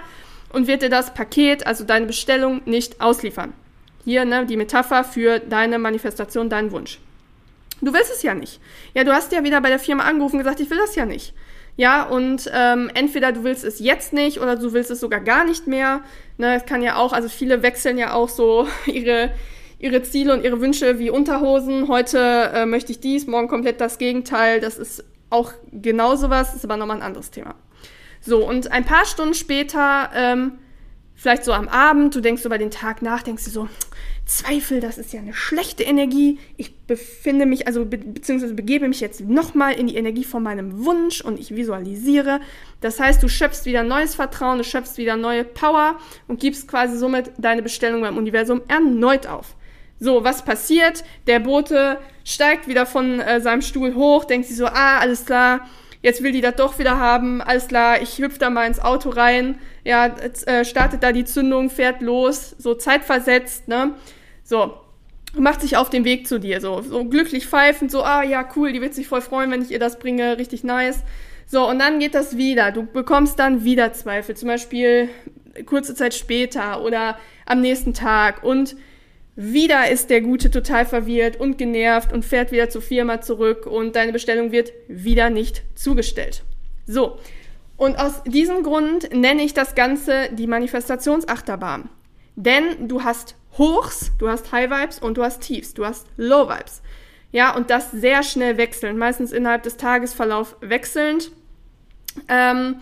und 0.52 0.68
wird 0.68 0.82
dir 0.82 0.90
das 0.90 1.14
Paket, 1.14 1.66
also 1.68 1.84
deine 1.84 2.06
Bestellung, 2.06 2.62
nicht 2.66 3.02
ausliefern. 3.02 3.54
Hier 4.06 4.26
ne, 4.26 4.46
die 4.46 4.58
Metapher 4.58 5.04
für 5.04 5.40
deine 5.40 5.80
Manifestation, 5.80 6.50
deinen 6.50 6.72
Wunsch. 6.72 7.00
Du 7.82 7.94
willst 7.94 8.12
es 8.12 8.24
ja 8.24 8.34
nicht. 8.34 8.60
Ja, 8.94 9.04
du 9.04 9.14
hast 9.14 9.32
ja 9.32 9.44
wieder 9.44 9.62
bei 9.62 9.70
der 9.70 9.80
Firma 9.80 10.04
angerufen 10.04 10.36
und 10.36 10.44
gesagt, 10.44 10.60
ich 10.60 10.70
will 10.70 10.78
das 10.78 10.96
ja 10.96 11.06
nicht. 11.06 11.34
Ja, 11.78 12.04
und 12.04 12.50
ähm, 12.54 12.92
entweder 12.94 13.32
du 13.32 13.44
willst 13.44 13.64
es 13.64 13.80
jetzt 13.80 14.12
nicht 14.12 14.42
oder 14.42 14.58
du 14.58 14.74
willst 14.74 14.92
es 14.92 15.00
sogar 15.00 15.22
gar 15.22 15.46
nicht 15.46 15.66
mehr. 15.66 16.02
Ne, 16.38 16.56
es 16.56 16.66
kann 16.66 16.82
ja 16.82 16.98
auch, 16.98 17.14
also 17.14 17.30
viele 17.30 17.64
wechseln 17.64 17.98
ja 17.98 18.14
auch 18.14 18.28
so 18.28 18.68
ihre, 18.86 19.32
ihre 19.80 20.04
Ziele 20.04 20.34
und 20.34 20.44
ihre 20.44 20.60
Wünsche 20.60 21.00
wie 21.00 21.10
Unterhosen. 21.10 21.88
Heute 21.88 22.52
äh, 22.54 22.66
möchte 22.66 22.92
ich 22.92 23.00
dies, 23.00 23.28
morgen 23.28 23.48
komplett 23.48 23.80
das 23.80 23.98
Gegenteil. 23.98 24.60
Das 24.60 24.78
ist 24.78 25.06
auch 25.30 25.54
genau 25.72 26.16
sowas, 26.16 26.54
ist 26.54 26.66
aber 26.66 26.76
nochmal 26.76 26.98
ein 26.98 27.04
anderes 27.04 27.32
Thema. 27.32 27.56
So, 28.22 28.48
und 28.48 28.72
ein 28.72 28.86
paar 28.86 29.06
Stunden 29.06 29.34
später, 29.34 30.10
ähm, 30.14 30.54
vielleicht 31.16 31.44
so 31.44 31.54
am 31.54 31.68
Abend, 31.68 32.16
du 32.16 32.22
denkst 32.22 32.46
über 32.46 32.58
den 32.58 32.72
Tag 32.72 33.02
nach, 33.02 33.24
denkst 33.24 33.46
du 33.46 33.50
so, 33.52 33.68
Zweifel, 34.30 34.80
das 34.80 35.00
ist 35.00 35.12
ja 35.12 35.20
eine 35.20 35.34
schlechte 35.34 35.82
Energie. 35.82 36.38
Ich 36.56 36.78
befinde 36.86 37.48
mich, 37.48 37.66
also 37.66 37.84
be 37.84 37.98
beziehungsweise 37.98 38.54
begebe 38.54 38.88
mich 38.88 39.02
jetzt 39.02 39.22
nochmal 39.22 39.74
in 39.74 39.88
die 39.88 39.96
Energie 39.96 40.24
von 40.24 40.44
meinem 40.44 40.86
Wunsch 40.86 41.22
und 41.22 41.40
ich 41.40 41.56
visualisiere. 41.56 42.40
Das 42.80 43.00
heißt, 43.00 43.24
du 43.24 43.28
schöpfst 43.28 43.66
wieder 43.66 43.84
neues 43.84 44.14
Vertrauen, 44.14 44.60
du 44.60 44.64
schöpfst 44.64 44.98
wieder 44.98 45.18
neue 45.18 45.44
Power 45.44 45.98
und 46.28 46.40
gibst 46.40 46.68
quasi 46.68 46.96
somit 46.96 47.32
deine 47.40 47.64
Bestellung 47.64 48.02
beim 48.02 48.18
Universum 48.18 48.62
erneut 48.68 49.26
auf. 49.26 49.56
So, 50.00 50.24
was 50.24 50.46
passiert? 50.46 51.04
Der 51.26 51.40
Bote 51.40 51.98
steigt 52.24 52.68
wieder 52.68 52.86
von 52.86 53.20
äh, 53.20 53.42
seinem 53.42 53.64
Stuhl 53.64 53.96
hoch, 53.96 54.26
denkt 54.26 54.48
sich 54.48 54.58
so, 54.58 54.68
ah, 54.68 55.00
alles 55.00 55.26
klar, 55.26 55.68
jetzt 56.02 56.24
will 56.24 56.32
die 56.32 56.42
das 56.42 56.56
doch 56.56 56.80
wieder 56.80 57.00
haben, 57.00 57.42
alles 57.42 57.68
klar, 57.68 58.02
ich 58.02 58.18
hüpfe 58.18 58.40
da 58.40 58.50
mal 58.50 58.68
ins 58.68 58.80
Auto 58.80 59.10
rein, 59.10 59.60
ja, 59.84 60.16
jetzt, 60.22 60.48
äh, 60.48 60.64
startet 60.66 61.04
da 61.04 61.12
die 61.12 61.26
Zündung, 61.26 61.70
fährt 61.70 62.02
los, 62.02 62.56
so 62.58 62.74
zeitversetzt, 62.74 63.68
ne, 63.68 63.96
so, 64.44 64.74
macht 65.38 65.62
sich 65.62 65.78
auf 65.78 65.90
den 65.90 66.06
Weg 66.06 66.28
zu 66.28 66.40
dir, 66.40 66.62
so, 66.62 66.82
so 66.82 67.06
glücklich 67.06 67.48
pfeifend, 67.48 67.92
so, 67.92 68.04
ah, 68.04 68.24
ja, 68.24 68.48
cool, 68.56 68.72
die 68.72 68.82
wird 68.82 68.94
sich 68.94 69.08
voll 69.08 69.22
freuen, 69.22 69.52
wenn 69.52 69.62
ich 69.62 69.72
ihr 69.72 69.80
das 69.80 70.00
bringe, 70.00 70.38
richtig 70.38 70.64
nice. 70.64 71.04
So, 71.46 71.68
und 71.68 71.80
dann 71.80 71.98
geht 71.98 72.14
das 72.14 72.38
wieder. 72.38 72.72
Du 72.72 72.86
bekommst 72.86 73.40
dann 73.40 73.64
wieder 73.64 73.92
Zweifel, 73.92 74.38
zum 74.38 74.50
Beispiel 74.50 75.10
kurze 75.66 75.96
Zeit 75.96 76.14
später 76.14 76.84
oder 76.84 77.18
am 77.46 77.62
nächsten 77.62 77.96
Tag 77.96 78.44
und 78.44 78.76
wieder 79.42 79.90
ist 79.90 80.10
der 80.10 80.20
Gute 80.20 80.52
total 80.52 80.86
verwirrt 80.86 81.40
und 81.40 81.58
genervt 81.58 82.12
und 82.12 82.26
fährt 82.26 82.52
wieder 82.52 82.70
zur 82.70 82.82
Firma 82.82 83.22
zurück 83.22 83.66
und 83.66 83.96
deine 83.96 84.12
Bestellung 84.12 84.52
wird 84.52 84.74
wieder 84.90 85.30
nicht 85.30 85.64
zugestellt. 85.76 86.44
So. 86.86 87.18
Und 87.78 87.98
aus 87.98 88.22
diesem 88.26 88.64
Grund 88.64 89.14
nenne 89.14 89.42
ich 89.44 89.54
das 89.54 89.76
Ganze 89.76 90.28
die 90.34 90.48
Manifestationsachterbahn. 90.48 91.88
Denn 92.36 92.90
du 92.90 93.06
hast 93.06 93.36
Hochs, 93.58 94.12
du 94.20 94.28
hast 94.28 94.52
High 94.52 94.70
Vibes 94.70 95.00
und 95.00 95.16
du 95.18 95.24
hast 95.24 95.40
Tiefs, 95.40 95.74
du 95.74 95.86
hast 95.86 96.08
Low 96.18 96.50
Vibes. 96.50 96.82
Ja, 97.32 97.56
und 97.56 97.70
das 97.70 97.92
sehr 97.92 98.24
schnell 98.24 98.58
wechselnd, 98.58 99.00
meistens 99.00 99.32
innerhalb 99.32 99.64
des 99.64 99.78
Tagesverlauf 99.78 100.58
wechselnd. 100.60 101.32
Ähm, 102.28 102.82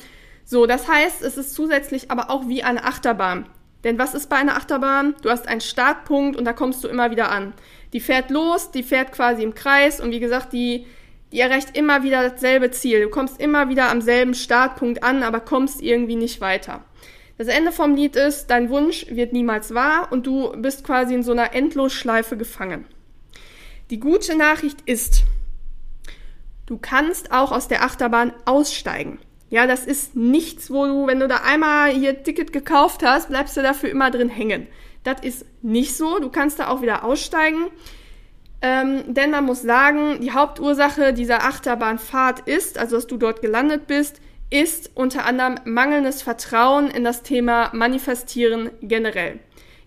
So, 0.50 0.66
das 0.66 0.88
heißt, 0.88 1.24
es 1.24 1.36
ist 1.36 1.54
zusätzlich 1.54 2.10
aber 2.10 2.30
auch 2.30 2.48
wie 2.48 2.64
eine 2.64 2.86
Achterbahn. 2.86 3.48
Denn 3.84 3.98
was 4.00 4.14
ist 4.14 4.30
bei 4.30 4.38
einer 4.38 4.58
Achterbahn? 4.58 5.16
Du 5.22 5.30
hast 5.30 5.48
einen 5.48 5.62
Startpunkt 5.62 6.38
und 6.38 6.46
da 6.46 6.54
kommst 6.54 6.84
du 6.84 6.88
immer 6.88 7.12
wieder 7.12 7.32
an. 7.32 7.54
Die 7.94 8.00
fährt 8.00 8.30
los, 8.30 8.72
die 8.72 8.84
fährt 8.84 9.12
quasi 9.12 9.44
im 9.44 9.54
Kreis 9.54 10.00
und 10.02 10.12
wie 10.12 10.20
gesagt, 10.20 10.52
die, 10.54 10.88
die 11.32 11.40
erreicht 11.40 11.78
immer 11.78 12.04
wieder 12.04 12.28
dasselbe 12.28 12.72
Ziel. 12.72 13.02
Du 13.02 13.10
kommst 13.10 13.40
immer 13.40 13.70
wieder 13.70 13.90
am 13.90 14.02
selben 14.02 14.34
Startpunkt 14.34 15.04
an, 15.04 15.24
aber 15.24 15.40
kommst 15.40 15.82
irgendwie 15.82 16.16
nicht 16.16 16.42
weiter. 16.42 16.84
Das 17.38 17.48
Ende 17.48 17.72
vom 17.72 17.94
Lied 17.94 18.16
ist, 18.16 18.48
dein 18.48 18.72
Wunsch 18.72 19.06
wird 19.10 19.32
niemals 19.32 19.74
wahr 19.76 20.12
und 20.12 20.26
du 20.26 20.52
bist 20.60 20.84
quasi 20.84 21.14
in 21.14 21.22
so 21.22 21.32
einer 21.32 21.54
Endlosschleife 21.54 22.36
gefangen. 22.36 22.86
Die 23.92 24.00
gute 24.00 24.36
Nachricht 24.36 24.82
ist, 24.86 25.24
du 26.66 26.78
kannst 26.78 27.32
auch 27.32 27.52
aus 27.52 27.68
der 27.68 27.84
Achterbahn 27.84 28.34
aussteigen. 28.46 29.20
Ja, 29.50 29.66
das 29.66 29.86
ist 29.86 30.16
nichts, 30.16 30.70
wo 30.70 30.86
du, 30.86 31.08
wenn 31.08 31.20
du 31.20 31.28
da 31.28 31.38
einmal 31.38 31.92
hier 31.92 32.24
Ticket 32.24 32.52
gekauft 32.52 33.04
hast, 33.04 33.30
bleibst 33.30 33.56
du 33.56 33.62
dafür 33.62 33.90
immer 33.90 34.12
drin 34.12 34.30
hängen. 34.30 34.68
Das 35.04 35.22
ist 35.22 35.46
nicht 35.62 35.96
so. 35.96 36.20
Du 36.20 36.30
kannst 36.30 36.60
da 36.60 36.68
auch 36.68 36.82
wieder 36.82 37.06
aussteigen. 37.06 37.68
Ähm, 38.62 39.14
denn 39.14 39.32
man 39.32 39.46
muss 39.46 39.62
sagen, 39.62 40.20
die 40.20 40.32
Hauptursache 40.32 41.14
dieser 41.14 41.44
Achterbahnfahrt 41.44 42.42
ist, 42.42 42.78
also 42.78 42.96
dass 42.96 43.08
du 43.08 43.18
dort 43.18 43.42
gelandet 43.42 43.88
bist, 43.88 44.20
ist 44.50 44.92
unter 44.96 45.26
anderem 45.26 45.56
mangelndes 45.66 46.22
Vertrauen 46.22 46.90
in 46.90 47.04
das 47.04 47.22
Thema 47.22 47.70
Manifestieren 47.74 48.72
generell. 48.82 49.40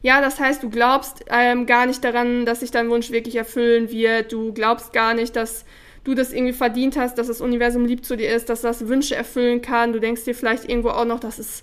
Ja, 0.03 0.21
das 0.21 0.41
heißt, 0.41 0.63
du 0.63 0.71
glaubst 0.71 1.25
ähm, 1.29 1.67
gar 1.67 1.85
nicht 1.87 2.03
daran, 2.05 2.47
dass 2.47 2.61
sich 2.61 2.71
dein 2.71 2.89
Wunsch 2.89 3.11
wirklich 3.11 3.37
erfüllen 3.37 3.91
wird. 3.91 4.33
Du 4.33 4.53
glaubst 4.55 4.93
gar 4.93 5.15
nicht, 5.15 5.37
dass 5.37 5.65
du 6.05 6.15
das 6.15 6.33
irgendwie 6.33 6.53
verdient 6.53 6.97
hast, 6.97 7.19
dass 7.19 7.27
das 7.27 7.41
Universum 7.41 7.85
lieb 7.85 8.05
zu 8.05 8.17
dir 8.17 8.35
ist, 8.35 8.49
dass 8.49 8.63
das 8.63 8.89
Wünsche 8.89 9.15
erfüllen 9.15 9.61
kann. 9.61 9.93
Du 9.93 10.01
denkst 10.01 10.25
dir 10.25 10.35
vielleicht 10.35 10.69
irgendwo 10.69 10.91
auch 10.91 11.05
noch, 11.05 11.21
dass 11.21 11.39
es 11.39 11.63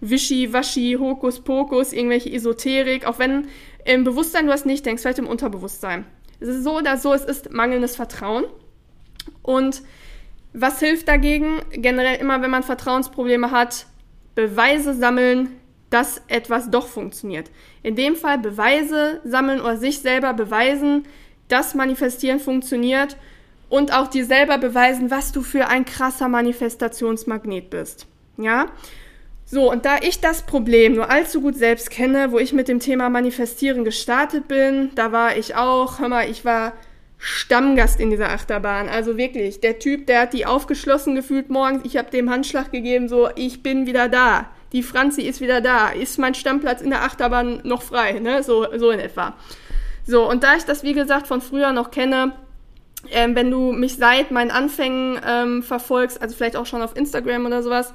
Wischi-Waschi, 0.00 0.96
Hokuspokus, 0.98 1.92
irgendwelche 1.92 2.32
Esoterik, 2.32 3.06
auch 3.06 3.18
wenn 3.18 3.48
im 3.84 4.04
Bewusstsein 4.04 4.46
du 4.46 4.52
das 4.52 4.64
nicht 4.64 4.84
denkst, 4.86 5.02
vielleicht 5.02 5.18
im 5.18 5.26
Unterbewusstsein. 5.26 6.04
Es 6.40 6.48
ist 6.48 6.64
so 6.64 6.78
oder 6.78 6.96
so, 6.96 7.12
es 7.12 7.24
ist 7.24 7.52
mangelndes 7.52 7.96
Vertrauen. 7.96 8.44
Und 9.42 9.82
was 10.52 10.80
hilft 10.80 11.08
dagegen? 11.08 11.60
Generell 11.70 12.20
immer, 12.20 12.42
wenn 12.42 12.50
man 12.50 12.62
Vertrauensprobleme 12.62 13.50
hat, 13.50 13.86
Beweise 14.34 14.94
sammeln, 14.94 15.50
dass 15.90 16.22
etwas 16.28 16.70
doch 16.70 16.88
funktioniert. 16.88 17.50
In 17.82 17.96
dem 17.96 18.16
Fall 18.16 18.38
Beweise 18.38 19.20
sammeln 19.24 19.60
oder 19.60 19.76
sich 19.76 20.00
selber 20.00 20.32
beweisen, 20.32 21.04
dass 21.48 21.74
Manifestieren 21.74 22.40
funktioniert 22.40 23.16
und 23.72 23.94
auch 23.94 24.08
dir 24.08 24.26
selber 24.26 24.58
beweisen, 24.58 25.10
was 25.10 25.32
du 25.32 25.40
für 25.40 25.66
ein 25.68 25.86
krasser 25.86 26.28
Manifestationsmagnet 26.28 27.70
bist. 27.70 28.06
Ja? 28.36 28.66
So, 29.46 29.70
und 29.70 29.86
da 29.86 29.96
ich 30.02 30.20
das 30.20 30.42
Problem 30.42 30.94
nur 30.94 31.10
allzu 31.10 31.40
gut 31.40 31.56
selbst 31.56 31.88
kenne, 31.88 32.32
wo 32.32 32.38
ich 32.38 32.52
mit 32.52 32.68
dem 32.68 32.80
Thema 32.80 33.08
Manifestieren 33.08 33.86
gestartet 33.86 34.46
bin, 34.46 34.90
da 34.94 35.10
war 35.10 35.38
ich 35.38 35.54
auch, 35.56 36.00
hör 36.00 36.10
mal, 36.10 36.28
ich 36.28 36.44
war 36.44 36.74
Stammgast 37.16 37.98
in 37.98 38.10
dieser 38.10 38.28
Achterbahn. 38.28 38.90
Also 38.90 39.16
wirklich, 39.16 39.60
der 39.60 39.78
Typ, 39.78 40.06
der 40.06 40.20
hat 40.20 40.34
die 40.34 40.44
aufgeschlossen 40.44 41.14
gefühlt 41.14 41.48
morgens. 41.48 41.80
Ich 41.84 41.96
habe 41.96 42.10
dem 42.10 42.28
Handschlag 42.28 42.72
gegeben, 42.72 43.08
so, 43.08 43.30
ich 43.36 43.62
bin 43.62 43.86
wieder 43.86 44.10
da. 44.10 44.50
Die 44.72 44.82
Franzi 44.82 45.22
ist 45.22 45.40
wieder 45.40 45.62
da. 45.62 45.88
Ist 45.88 46.18
mein 46.18 46.34
Stammplatz 46.34 46.82
in 46.82 46.90
der 46.90 47.04
Achterbahn 47.04 47.62
noch 47.64 47.80
frei, 47.80 48.18
ne? 48.18 48.42
So, 48.42 48.66
so 48.76 48.90
in 48.90 49.00
etwa. 49.00 49.34
So, 50.06 50.28
und 50.28 50.44
da 50.44 50.56
ich 50.56 50.64
das, 50.64 50.82
wie 50.82 50.92
gesagt, 50.92 51.26
von 51.26 51.40
früher 51.40 51.72
noch 51.72 51.90
kenne, 51.90 52.32
ähm, 53.10 53.34
wenn 53.34 53.50
du 53.50 53.72
mich 53.72 53.96
seit 53.96 54.30
meinen 54.30 54.50
Anfängen 54.50 55.20
ähm, 55.26 55.62
verfolgst, 55.62 56.20
also 56.20 56.36
vielleicht 56.36 56.56
auch 56.56 56.66
schon 56.66 56.82
auf 56.82 56.96
Instagram 56.96 57.46
oder 57.46 57.62
sowas, 57.62 57.92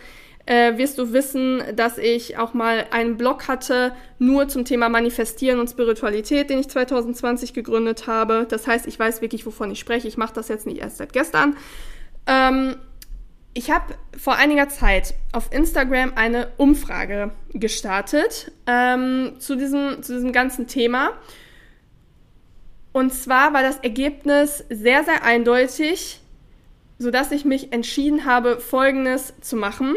äh, 0.48 0.78
wirst 0.78 0.98
du 0.98 1.12
wissen, 1.12 1.62
dass 1.76 1.98
ich 1.98 2.38
auch 2.38 2.54
mal 2.54 2.86
einen 2.92 3.18
Blog 3.18 3.48
hatte, 3.48 3.94
nur 4.18 4.48
zum 4.48 4.64
Thema 4.66 4.90
Manifestieren 4.90 5.60
und 5.60 5.70
Spiritualität, 5.70 6.50
den 6.50 6.60
ich 6.60 6.70
2020 6.70 7.54
gegründet 7.54 8.08
habe. 8.08 8.46
Das 8.50 8.66
heißt, 8.66 8.88
ich 8.88 8.98
weiß 8.98 9.22
wirklich, 9.22 9.46
wovon 9.46 9.72
ich 9.72 9.80
spreche. 9.80 10.08
Ich 10.08 10.18
mache 10.18 10.34
das 10.34 10.48
jetzt 10.48 10.66
nicht 10.66 10.80
erst 10.80 10.98
seit 10.98 11.12
gestern. 11.12 11.58
Ähm, 12.26 12.78
ich 13.54 13.72
habe 13.72 13.96
vor 14.18 14.36
einiger 14.36 14.70
Zeit 14.70 15.16
auf 15.34 15.52
Instagram 15.52 16.14
eine 16.16 16.50
Umfrage 16.58 17.32
gestartet 17.54 18.52
ähm, 18.68 19.34
zu, 19.40 19.56
diesem, 19.56 20.02
zu 20.02 20.14
diesem 20.14 20.32
ganzen 20.32 20.68
Thema. 20.68 21.12
Und 22.92 23.14
zwar 23.14 23.54
war 23.54 23.62
das 23.62 23.78
Ergebnis 23.80 24.64
sehr, 24.70 25.04
sehr 25.04 25.24
eindeutig, 25.24 26.20
sodass 27.00 27.32
ich 27.32 27.46
mich 27.46 27.72
entschieden 27.74 28.26
habe, 28.26 28.60
Folgendes 28.60 29.34
zu 29.42 29.56
machen. 29.56 29.96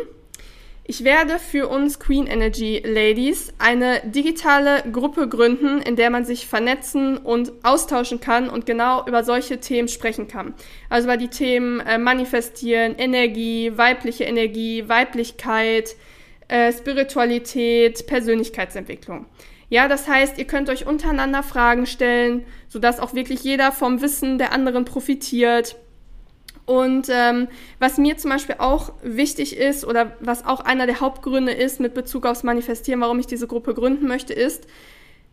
Ich 0.90 1.04
werde 1.04 1.38
für 1.38 1.68
uns 1.68 2.00
Queen 2.00 2.26
Energy 2.26 2.82
Ladies 2.84 3.54
eine 3.58 4.00
digitale 4.04 4.82
Gruppe 4.90 5.28
gründen, 5.28 5.80
in 5.80 5.94
der 5.94 6.10
man 6.10 6.24
sich 6.24 6.48
vernetzen 6.48 7.16
und 7.16 7.52
austauschen 7.62 8.18
kann 8.18 8.50
und 8.50 8.66
genau 8.66 9.06
über 9.06 9.22
solche 9.22 9.60
Themen 9.60 9.86
sprechen 9.86 10.26
kann. 10.26 10.52
Also 10.88 11.06
über 11.06 11.16
die 11.16 11.28
Themen 11.28 11.78
äh, 11.78 11.96
Manifestieren, 11.96 12.96
Energie, 12.96 13.70
weibliche 13.76 14.24
Energie, 14.24 14.88
Weiblichkeit, 14.88 15.94
äh, 16.48 16.72
Spiritualität, 16.72 18.08
Persönlichkeitsentwicklung. 18.08 19.26
Ja, 19.70 19.86
das 19.86 20.08
heißt, 20.08 20.36
ihr 20.36 20.46
könnt 20.46 20.68
euch 20.68 20.86
untereinander 20.86 21.44
Fragen 21.44 21.86
stellen, 21.86 22.44
sodass 22.68 22.98
auch 22.98 23.14
wirklich 23.14 23.42
jeder 23.44 23.70
vom 23.70 24.02
Wissen 24.02 24.36
der 24.36 24.52
anderen 24.52 24.84
profitiert. 24.84 25.76
Und 26.66 27.08
ähm, 27.08 27.48
was 27.78 27.96
mir 27.96 28.16
zum 28.18 28.30
Beispiel 28.30 28.56
auch 28.58 28.92
wichtig 29.02 29.56
ist 29.56 29.84
oder 29.84 30.16
was 30.20 30.44
auch 30.44 30.60
einer 30.60 30.86
der 30.86 31.00
Hauptgründe 31.00 31.52
ist 31.52 31.80
mit 31.80 31.94
Bezug 31.94 32.26
aufs 32.26 32.42
Manifestieren, 32.42 33.00
warum 33.00 33.18
ich 33.20 33.26
diese 33.26 33.46
Gruppe 33.46 33.72
gründen 33.74 34.08
möchte, 34.08 34.34
ist, 34.34 34.66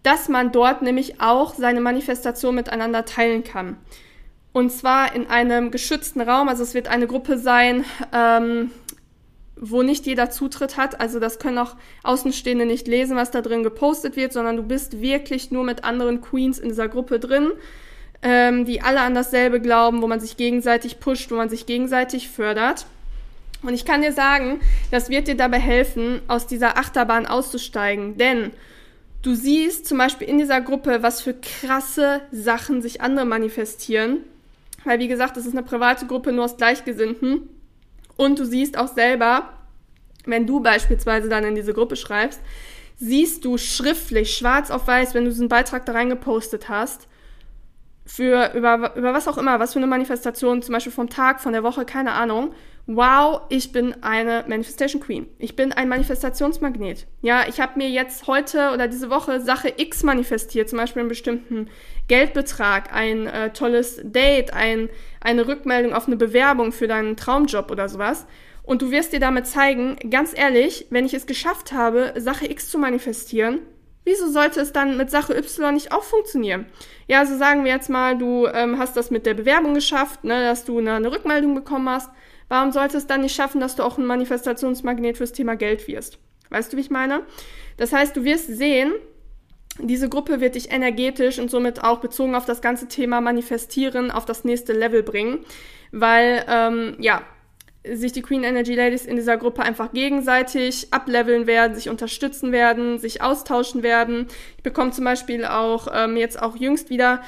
dass 0.03 0.29
man 0.29 0.51
dort 0.51 0.83
nämlich 0.83 1.19
auch 1.19 1.55
seine 1.55 1.81
Manifestation 1.81 2.55
miteinander 2.55 3.05
teilen 3.05 3.43
kann. 3.43 3.77
Und 4.53 4.71
zwar 4.71 5.13
in 5.15 5.27
einem 5.27 5.71
geschützten 5.71 6.21
Raum. 6.21 6.47
Also 6.47 6.63
es 6.63 6.73
wird 6.73 6.87
eine 6.87 7.07
Gruppe 7.07 7.37
sein, 7.37 7.85
ähm, 8.13 8.71
wo 9.59 9.83
nicht 9.83 10.05
jeder 10.05 10.29
Zutritt 10.29 10.77
hat. 10.77 10.99
Also 10.99 11.19
das 11.19 11.39
können 11.39 11.57
auch 11.57 11.75
Außenstehende 12.03 12.65
nicht 12.65 12.87
lesen, 12.87 13.15
was 13.15 13.31
da 13.31 13.41
drin 13.41 13.63
gepostet 13.63 14.15
wird, 14.15 14.33
sondern 14.33 14.57
du 14.57 14.63
bist 14.63 15.01
wirklich 15.01 15.51
nur 15.51 15.63
mit 15.63 15.83
anderen 15.83 16.21
Queens 16.21 16.59
in 16.59 16.69
dieser 16.69 16.87
Gruppe 16.87 17.19
drin, 17.19 17.51
ähm, 18.21 18.65
die 18.65 18.81
alle 18.81 19.01
an 19.01 19.15
dasselbe 19.15 19.59
glauben, 19.59 20.01
wo 20.01 20.07
man 20.07 20.19
sich 20.19 20.37
gegenseitig 20.37 20.99
pusht, 20.99 21.31
wo 21.31 21.35
man 21.35 21.49
sich 21.49 21.65
gegenseitig 21.65 22.29
fördert. 22.29 22.85
Und 23.63 23.73
ich 23.73 23.85
kann 23.85 24.01
dir 24.01 24.13
sagen, 24.13 24.59
das 24.91 25.09
wird 25.09 25.27
dir 25.27 25.35
dabei 25.35 25.59
helfen, 25.59 26.21
aus 26.27 26.47
dieser 26.47 26.77
Achterbahn 26.77 27.25
auszusteigen, 27.25 28.17
denn 28.17 28.51
du 29.23 29.33
siehst 29.33 29.87
zum 29.87 29.97
Beispiel 29.97 30.27
in 30.27 30.37
dieser 30.37 30.61
Gruppe, 30.61 31.01
was 31.01 31.21
für 31.21 31.33
krasse 31.33 32.21
Sachen 32.31 32.81
sich 32.81 33.01
andere 33.01 33.25
manifestieren. 33.25 34.19
Weil, 34.83 34.99
wie 34.99 35.07
gesagt, 35.07 35.35
das 35.35 35.45
ist 35.45 35.53
eine 35.53 35.63
private 35.63 36.05
Gruppe 36.05 36.31
nur 36.31 36.45
aus 36.45 36.57
Gleichgesinnten. 36.57 37.49
Und 38.17 38.39
du 38.39 38.45
siehst 38.45 38.77
auch 38.77 38.87
selber, 38.87 39.53
wenn 40.25 40.45
du 40.45 40.59
beispielsweise 40.59 41.29
dann 41.29 41.43
in 41.43 41.55
diese 41.55 41.73
Gruppe 41.73 41.95
schreibst, 41.95 42.41
siehst 42.97 43.45
du 43.45 43.57
schriftlich, 43.57 44.35
schwarz 44.35 44.71
auf 44.71 44.87
weiß, 44.87 45.13
wenn 45.13 45.23
du 45.23 45.29
diesen 45.29 45.49
Beitrag 45.49 45.85
da 45.85 45.93
reingepostet 45.93 46.67
hast, 46.67 47.07
für 48.05 48.53
über, 48.55 48.95
über 48.95 49.13
was 49.13 49.27
auch 49.27 49.37
immer, 49.37 49.59
was 49.59 49.73
für 49.73 49.79
eine 49.79 49.87
Manifestation, 49.87 50.61
zum 50.61 50.73
Beispiel 50.73 50.93
vom 50.93 51.09
Tag, 51.09 51.41
von 51.41 51.53
der 51.53 51.63
Woche, 51.63 51.85
keine 51.85 52.13
Ahnung. 52.13 52.53
Wow, 52.89 53.41
ich 53.49 53.73
bin 53.73 54.01
eine 54.01 54.45
Manifestation 54.47 55.01
Queen. 55.01 55.27
Ich 55.39 55.57
bin 55.57 55.73
ein 55.73 55.89
Manifestationsmagnet. 55.89 57.05
Ja, 57.21 57.45
ich 57.45 57.59
habe 57.59 57.77
mir 57.77 57.89
jetzt 57.89 58.27
heute 58.27 58.71
oder 58.73 58.87
diese 58.87 59.09
Woche 59.09 59.41
Sache 59.41 59.73
X 59.75 60.03
manifestiert, 60.03 60.69
zum 60.69 60.79
Beispiel 60.79 61.01
einen 61.01 61.09
bestimmten 61.09 61.69
Geldbetrag, 62.07 62.93
ein 62.93 63.27
äh, 63.27 63.51
tolles 63.51 63.99
Date, 64.05 64.53
ein, 64.53 64.87
eine 65.19 65.49
Rückmeldung 65.49 65.93
auf 65.93 66.07
eine 66.07 66.15
Bewerbung 66.15 66.71
für 66.71 66.87
deinen 66.87 67.17
Traumjob 67.17 67.71
oder 67.71 67.89
sowas. 67.89 68.25
Und 68.63 68.81
du 68.81 68.89
wirst 68.89 69.11
dir 69.11 69.19
damit 69.19 69.47
zeigen, 69.47 69.97
ganz 70.09 70.31
ehrlich, 70.33 70.87
wenn 70.89 71.05
ich 71.05 71.13
es 71.13 71.25
geschafft 71.25 71.73
habe, 71.73 72.13
Sache 72.15 72.49
X 72.49 72.69
zu 72.69 72.77
manifestieren, 72.77 73.59
wieso 74.05 74.29
sollte 74.29 74.61
es 74.61 74.71
dann 74.71 74.95
mit 74.95 75.11
Sache 75.11 75.37
Y 75.37 75.73
nicht 75.73 75.91
auch 75.91 76.03
funktionieren? 76.03 76.67
Ja, 77.07 77.19
also 77.19 77.37
sagen 77.37 77.65
wir 77.65 77.71
jetzt 77.73 77.89
mal, 77.89 78.17
du 78.17 78.47
ähm, 78.47 78.79
hast 78.79 78.95
das 78.95 79.11
mit 79.11 79.25
der 79.25 79.33
Bewerbung 79.33 79.73
geschafft, 79.73 80.23
ne, 80.23 80.41
dass 80.43 80.63
du 80.63 80.79
eine, 80.79 80.93
eine 80.93 81.11
Rückmeldung 81.11 81.53
bekommen 81.53 81.89
hast. 81.89 82.09
Warum 82.49 82.71
sollte 82.71 82.97
es 82.97 83.07
dann 83.07 83.21
nicht 83.21 83.35
schaffen, 83.35 83.59
dass 83.59 83.75
du 83.75 83.83
auch 83.83 83.97
ein 83.97 84.05
Manifestationsmagnet 84.05 85.17
fürs 85.17 85.33
Thema 85.33 85.55
Geld 85.55 85.87
wirst? 85.87 86.19
Weißt 86.49 86.71
du, 86.71 86.77
wie 86.77 86.81
ich 86.81 86.89
meine? 86.89 87.23
Das 87.77 87.93
heißt, 87.93 88.15
du 88.15 88.23
wirst 88.23 88.47
sehen, 88.47 88.93
diese 89.79 90.09
Gruppe 90.09 90.39
wird 90.39 90.55
dich 90.55 90.71
energetisch 90.71 91.39
und 91.39 91.51
somit 91.51 91.83
auch 91.83 91.99
bezogen 91.99 92.35
auf 92.35 92.45
das 92.45 92.61
ganze 92.61 92.87
Thema 92.87 93.21
Manifestieren 93.21 94.11
auf 94.11 94.25
das 94.25 94.43
nächste 94.43 94.73
Level 94.73 95.03
bringen, 95.03 95.39
weil 95.91 96.43
ähm, 96.47 96.95
ja 96.99 97.21
sich 97.93 98.11
die 98.11 98.21
Queen 98.21 98.43
Energy 98.43 98.75
Ladies 98.75 99.05
in 99.05 99.15
dieser 99.15 99.37
Gruppe 99.37 99.61
einfach 99.61 99.91
gegenseitig 99.93 100.87
ableveln 100.91 101.47
werden, 101.47 101.75
sich 101.75 101.89
unterstützen 101.89 102.51
werden, 102.51 102.97
sich 102.99 103.21
austauschen 103.21 103.83
werden. 103.83 104.27
Ich 104.57 104.63
bekomme 104.63 104.91
zum 104.91 105.05
Beispiel 105.05 105.45
auch 105.45 105.87
ähm, 105.93 106.17
jetzt 106.17 106.41
auch 106.41 106.55
jüngst 106.55 106.89
wieder 106.89 107.21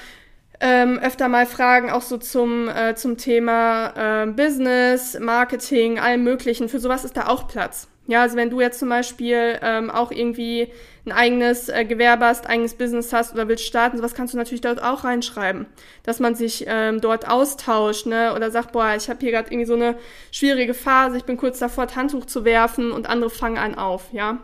ähm, 0.60 1.00
öfter 1.00 1.30
mal 1.30 1.46
Fragen 1.46 1.90
auch 1.90 2.02
so 2.02 2.18
zum, 2.18 2.68
äh, 2.68 2.96
zum 2.96 3.18
Thema 3.18 4.24
äh, 4.24 4.28
Business, 4.28 5.18
Marketing, 5.20 6.00
allem 6.00 6.24
Möglichen. 6.24 6.70
Für 6.70 6.80
sowas 6.80 7.06
ist 7.06 7.16
da 7.16 7.28
auch 7.28 7.48
Platz. 7.48 7.88
Ja, 8.08 8.24
also 8.24 8.36
wenn 8.38 8.50
du 8.50 8.60
jetzt 8.60 8.80
zum 8.80 8.90
Beispiel 8.90 9.60
ähm, 9.62 9.92
auch 9.92 10.12
irgendwie 10.12 10.68
ein 11.06 11.12
eigenes 11.12 11.70
äh, 11.70 11.86
Gewerbe 11.86 12.26
hast, 12.26 12.50
eigenes 12.50 12.74
Business 12.74 13.14
hast 13.14 13.34
oder 13.34 13.48
willst 13.48 13.66
starten, 13.66 13.98
sowas 13.98 14.16
kannst 14.16 14.34
du 14.34 14.38
natürlich 14.38 14.62
dort 14.62 14.82
auch 14.82 15.04
reinschreiben, 15.04 15.68
dass 16.04 16.20
man 16.20 16.34
sich 16.34 16.66
ähm, 16.68 17.02
dort 17.02 17.28
austauscht, 17.30 18.08
ne? 18.08 18.34
Oder 18.36 18.50
sagt, 18.50 18.72
boah, 18.72 18.96
ich 18.98 19.10
habe 19.10 19.20
hier 19.20 19.32
gerade 19.32 19.50
irgendwie 19.52 19.68
so 19.68 19.76
eine 19.76 19.96
schwierige 20.32 20.74
Phase, 20.74 21.18
ich 21.18 21.24
bin 21.24 21.38
kurz 21.38 21.60
davor, 21.60 21.86
Handtuch 21.96 22.26
zu 22.26 22.46
werfen 22.46 22.92
und 22.92 23.08
andere 23.08 23.30
fangen 23.30 23.60
an 23.60 23.76
auf, 23.76 24.12
ja. 24.12 24.40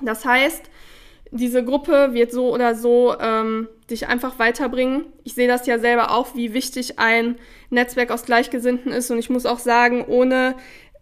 Das 0.00 0.24
heißt, 0.24 0.70
diese 1.30 1.64
Gruppe 1.64 2.10
wird 2.12 2.32
so 2.32 2.52
oder 2.52 2.74
so 2.74 3.14
ähm, 3.20 3.68
dich 3.90 4.08
einfach 4.08 4.38
weiterbringen. 4.38 5.06
Ich 5.24 5.34
sehe 5.34 5.48
das 5.48 5.66
ja 5.66 5.78
selber 5.78 6.12
auch, 6.12 6.34
wie 6.34 6.54
wichtig 6.54 6.98
ein 6.98 7.36
Netzwerk 7.70 8.10
aus 8.10 8.24
Gleichgesinnten 8.24 8.92
ist. 8.92 9.10
Und 9.10 9.18
ich 9.18 9.30
muss 9.30 9.46
auch 9.46 9.58
sagen, 9.58 10.04
ohne 10.06 10.54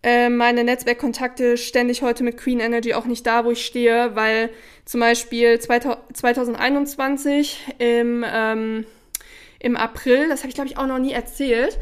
äh, 0.03 0.29
meine 0.29 0.65
Netzwerkkontakte 0.65 1.57
stände 1.57 1.93
ich 1.93 2.03
heute 2.03 2.25
mit 2.25 2.37
Queen 2.37 2.61
Energy 2.61 2.95
auch 2.95 3.07
nicht 3.07 3.27
da, 3.27 3.45
wo 3.45 3.51
ich 3.51 3.65
stehe, 3.65 4.15
weil 4.15 4.51
zum 4.85 5.01
Beispiel 5.01 5.59
2021 5.59 7.75
im, 7.79 8.25
ähm, 8.27 8.87
im 9.61 9.77
April, 9.77 10.29
das 10.29 10.41
habe 10.41 10.49
ich 10.49 10.55
glaube 10.55 10.69
ich 10.69 10.77
auch 10.77 10.87
noch 10.87 10.99
nie 10.99 11.13
erzählt, 11.13 11.79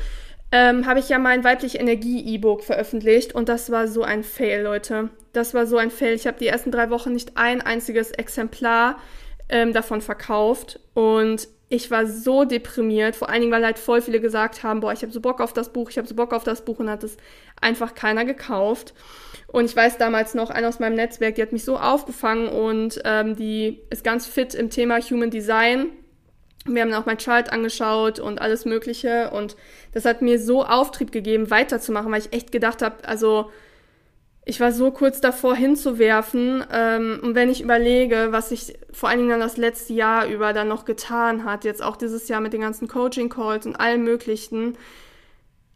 ähm, 0.52 0.86
habe 0.86 1.00
ich 1.00 1.08
ja 1.08 1.18
mein 1.18 1.44
weibliche 1.44 1.78
Energie-E-Book 1.78 2.62
veröffentlicht 2.62 3.34
und 3.34 3.48
das 3.48 3.70
war 3.70 3.88
so 3.88 4.02
ein 4.02 4.22
Fail, 4.22 4.62
Leute. 4.62 5.08
Das 5.32 5.54
war 5.54 5.66
so 5.66 5.78
ein 5.78 5.90
Fail. 5.90 6.14
Ich 6.14 6.26
habe 6.26 6.38
die 6.38 6.46
ersten 6.46 6.70
drei 6.70 6.90
Wochen 6.90 7.12
nicht 7.12 7.36
ein 7.36 7.62
einziges 7.62 8.10
Exemplar 8.10 8.98
ähm, 9.48 9.72
davon 9.72 10.02
verkauft 10.02 10.78
und 10.92 11.48
ich 11.70 11.90
war 11.90 12.06
so 12.06 12.44
deprimiert, 12.44 13.16
vor 13.16 13.30
allen 13.30 13.40
Dingen, 13.40 13.52
weil 13.52 13.64
halt 13.64 13.78
voll 13.78 14.02
viele 14.02 14.20
gesagt 14.20 14.62
haben, 14.62 14.80
boah, 14.80 14.92
ich 14.92 15.00
habe 15.00 15.10
so 15.10 15.22
Bock 15.22 15.40
auf 15.40 15.54
das 15.54 15.72
Buch, 15.72 15.88
ich 15.88 15.96
habe 15.96 16.06
so 16.06 16.14
Bock 16.14 16.34
auf 16.34 16.44
das 16.44 16.66
Buch 16.66 16.78
und 16.80 16.90
hat 16.90 17.02
es 17.02 17.16
einfach 17.58 17.94
keiner 17.94 18.26
gekauft. 18.26 18.92
Und 19.46 19.64
ich 19.64 19.74
weiß 19.74 19.96
damals 19.96 20.34
noch, 20.34 20.50
einer 20.50 20.68
aus 20.68 20.80
meinem 20.80 20.96
Netzwerk, 20.96 21.36
die 21.36 21.42
hat 21.42 21.52
mich 21.52 21.64
so 21.64 21.78
aufgefangen 21.78 22.48
und 22.48 23.00
ähm, 23.06 23.36
die 23.36 23.80
ist 23.88 24.04
ganz 24.04 24.26
fit 24.26 24.54
im 24.54 24.68
Thema 24.68 25.00
Human 25.00 25.30
Design. 25.30 25.88
Wir 26.64 26.82
haben 26.82 26.94
auch 26.94 27.06
mein 27.06 27.18
Chart 27.18 27.52
angeschaut 27.52 28.20
und 28.20 28.40
alles 28.40 28.64
Mögliche 28.64 29.30
und 29.30 29.56
das 29.92 30.04
hat 30.04 30.22
mir 30.22 30.38
so 30.38 30.64
Auftrieb 30.64 31.10
gegeben, 31.10 31.50
weiterzumachen, 31.50 32.12
weil 32.12 32.20
ich 32.20 32.32
echt 32.32 32.52
gedacht 32.52 32.82
habe, 32.82 33.04
also 33.04 33.50
ich 34.44 34.58
war 34.60 34.72
so 34.72 34.90
kurz 34.90 35.20
davor 35.20 35.54
hinzuwerfen. 35.54 36.64
Ähm, 36.72 37.20
und 37.22 37.34
wenn 37.34 37.48
ich 37.48 37.62
überlege, 37.62 38.28
was 38.30 38.50
ich 38.50 38.76
vor 38.90 39.08
allen 39.08 39.18
Dingen 39.18 39.30
dann 39.30 39.40
das 39.40 39.56
letzte 39.56 39.92
Jahr 39.92 40.26
über 40.26 40.52
dann 40.52 40.68
noch 40.68 40.84
getan 40.84 41.44
hat, 41.44 41.64
jetzt 41.64 41.82
auch 41.82 41.96
dieses 41.96 42.28
Jahr 42.28 42.40
mit 42.40 42.52
den 42.52 42.60
ganzen 42.60 42.88
Coaching-Calls 42.88 43.66
und 43.66 43.76
allem 43.76 44.02
Möglichen, 44.02 44.76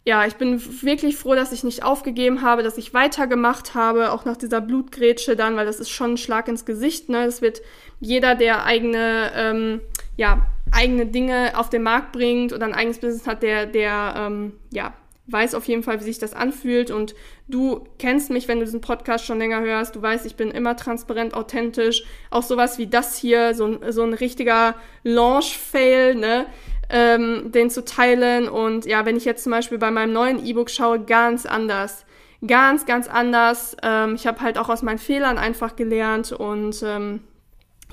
ja, 0.04 0.24
ich 0.24 0.36
bin 0.36 0.60
wirklich 0.82 1.16
froh, 1.16 1.34
dass 1.34 1.50
ich 1.50 1.64
nicht 1.64 1.82
aufgegeben 1.82 2.42
habe, 2.42 2.62
dass 2.62 2.78
ich 2.78 2.94
weitergemacht 2.94 3.74
habe, 3.74 4.12
auch 4.12 4.24
nach 4.24 4.36
dieser 4.36 4.60
Blutgrätsche 4.60 5.34
dann, 5.34 5.56
weil 5.56 5.66
das 5.66 5.80
ist 5.80 5.90
schon 5.90 6.12
ein 6.12 6.16
Schlag 6.16 6.46
ins 6.46 6.64
Gesicht. 6.64 7.08
Ne? 7.08 7.24
Das 7.24 7.42
wird 7.42 7.60
jeder, 7.98 8.36
der 8.36 8.64
eigene, 8.64 9.32
ähm, 9.34 9.80
ja, 10.16 10.46
eigene 10.76 11.06
Dinge 11.06 11.52
auf 11.56 11.70
den 11.70 11.82
Markt 11.82 12.12
bringt 12.12 12.52
oder 12.52 12.66
ein 12.66 12.74
eigenes 12.74 12.98
Business 12.98 13.26
hat, 13.26 13.42
der, 13.42 13.66
der, 13.66 14.14
ähm, 14.16 14.52
ja, 14.70 14.94
weiß 15.28 15.54
auf 15.54 15.64
jeden 15.64 15.82
Fall, 15.82 15.98
wie 16.00 16.04
sich 16.04 16.18
das 16.18 16.34
anfühlt 16.34 16.90
und 16.90 17.14
du 17.48 17.84
kennst 17.98 18.30
mich, 18.30 18.46
wenn 18.48 18.58
du 18.58 18.64
diesen 18.64 18.80
Podcast 18.80 19.24
schon 19.24 19.38
länger 19.38 19.60
hörst. 19.60 19.96
Du 19.96 20.02
weißt, 20.02 20.24
ich 20.26 20.36
bin 20.36 20.50
immer 20.50 20.76
transparent, 20.76 21.34
authentisch. 21.34 22.04
Auch 22.30 22.42
sowas 22.42 22.78
wie 22.78 22.86
das 22.86 23.16
hier, 23.16 23.54
so 23.54 23.66
ein, 23.66 23.92
so 23.92 24.02
ein 24.02 24.14
richtiger 24.14 24.76
Launch-Fail, 25.02 26.14
ne? 26.14 26.46
Ähm, 26.88 27.50
den 27.50 27.70
zu 27.70 27.84
teilen. 27.84 28.48
Und 28.48 28.86
ja, 28.86 29.04
wenn 29.04 29.16
ich 29.16 29.24
jetzt 29.24 29.42
zum 29.42 29.50
Beispiel 29.50 29.78
bei 29.78 29.90
meinem 29.90 30.12
neuen 30.12 30.44
E-Book 30.44 30.70
schaue, 30.70 31.00
ganz 31.00 31.44
anders. 31.44 32.04
Ganz, 32.46 32.86
ganz 32.86 33.08
anders. 33.08 33.76
Ähm, 33.82 34.14
ich 34.14 34.26
habe 34.28 34.40
halt 34.40 34.58
auch 34.58 34.68
aus 34.68 34.82
meinen 34.82 34.98
Fehlern 34.98 35.38
einfach 35.38 35.74
gelernt 35.74 36.30
und 36.30 36.80
ähm, 36.84 37.20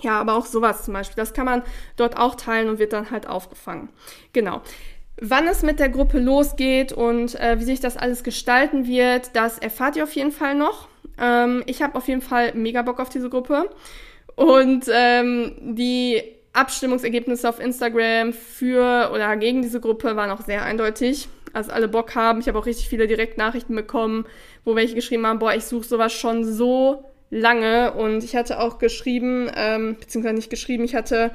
ja, 0.04 0.20
aber 0.20 0.36
auch 0.36 0.46
sowas 0.46 0.84
zum 0.84 0.94
Beispiel. 0.94 1.16
Das 1.16 1.34
kann 1.34 1.46
man 1.46 1.64
dort 1.96 2.18
auch 2.18 2.36
teilen 2.36 2.70
und 2.70 2.80
wird 2.80 2.94
dann 2.94 3.12
halt 3.12 3.28
aufgefangen. 3.28 3.90
Genau. 4.34 4.62
Wann 5.22 5.48
es 5.48 5.64
mit 5.64 5.80
der 5.80 5.90
Gruppe 5.90 6.20
losgeht 6.20 6.92
und 6.92 7.40
äh, 7.40 7.60
wie 7.60 7.64
sich 7.64 7.80
das 7.80 7.98
alles 7.98 8.24
gestalten 8.24 8.88
wird, 8.88 9.36
das 9.36 9.60
erfahrt 9.60 9.96
ihr 9.96 10.04
auf 10.04 10.14
jeden 10.14 10.32
Fall 10.32 10.56
noch. 10.56 10.88
Ähm, 11.20 11.64
ich 11.66 11.82
habe 11.82 11.96
auf 11.96 12.08
jeden 12.08 12.22
Fall 12.22 12.54
mega 12.56 12.82
Bock 12.82 13.00
auf 13.00 13.10
diese 13.10 13.30
Gruppe. 13.30 13.70
Und 14.36 14.86
ähm, 14.92 15.76
die 15.76 16.22
Abstimmungsergebnisse 16.54 17.48
auf 17.48 17.60
Instagram 17.60 18.34
für 18.34 19.12
oder 19.14 19.36
gegen 19.38 19.62
diese 19.62 19.80
Gruppe 19.80 20.16
waren 20.16 20.32
auch 20.32 20.42
sehr 20.42 20.64
eindeutig. 20.64 21.30
Also 21.52 21.72
alle 21.72 21.88
Bock 21.88 22.16
haben. 22.16 22.40
Ich 22.40 22.48
habe 22.48 22.58
auch 22.58 22.66
richtig 22.66 22.90
viele 22.90 23.08
Direktnachrichten 23.08 23.76
bekommen, 23.76 24.26
wo 24.66 24.76
welche 24.76 24.96
geschrieben 24.96 25.28
haben, 25.28 25.40
boah, 25.40 25.54
ich 25.54 25.66
suche 25.66 25.86
sowas 25.86 26.12
schon 26.12 26.44
so 26.44 27.13
lange. 27.34 27.94
Und 27.94 28.24
ich 28.24 28.36
hatte 28.36 28.60
auch 28.60 28.78
geschrieben, 28.78 29.50
ähm, 29.56 29.98
beziehungsweise 30.00 30.36
nicht 30.36 30.50
geschrieben, 30.50 30.84
ich 30.84 30.96
hatte 30.96 31.32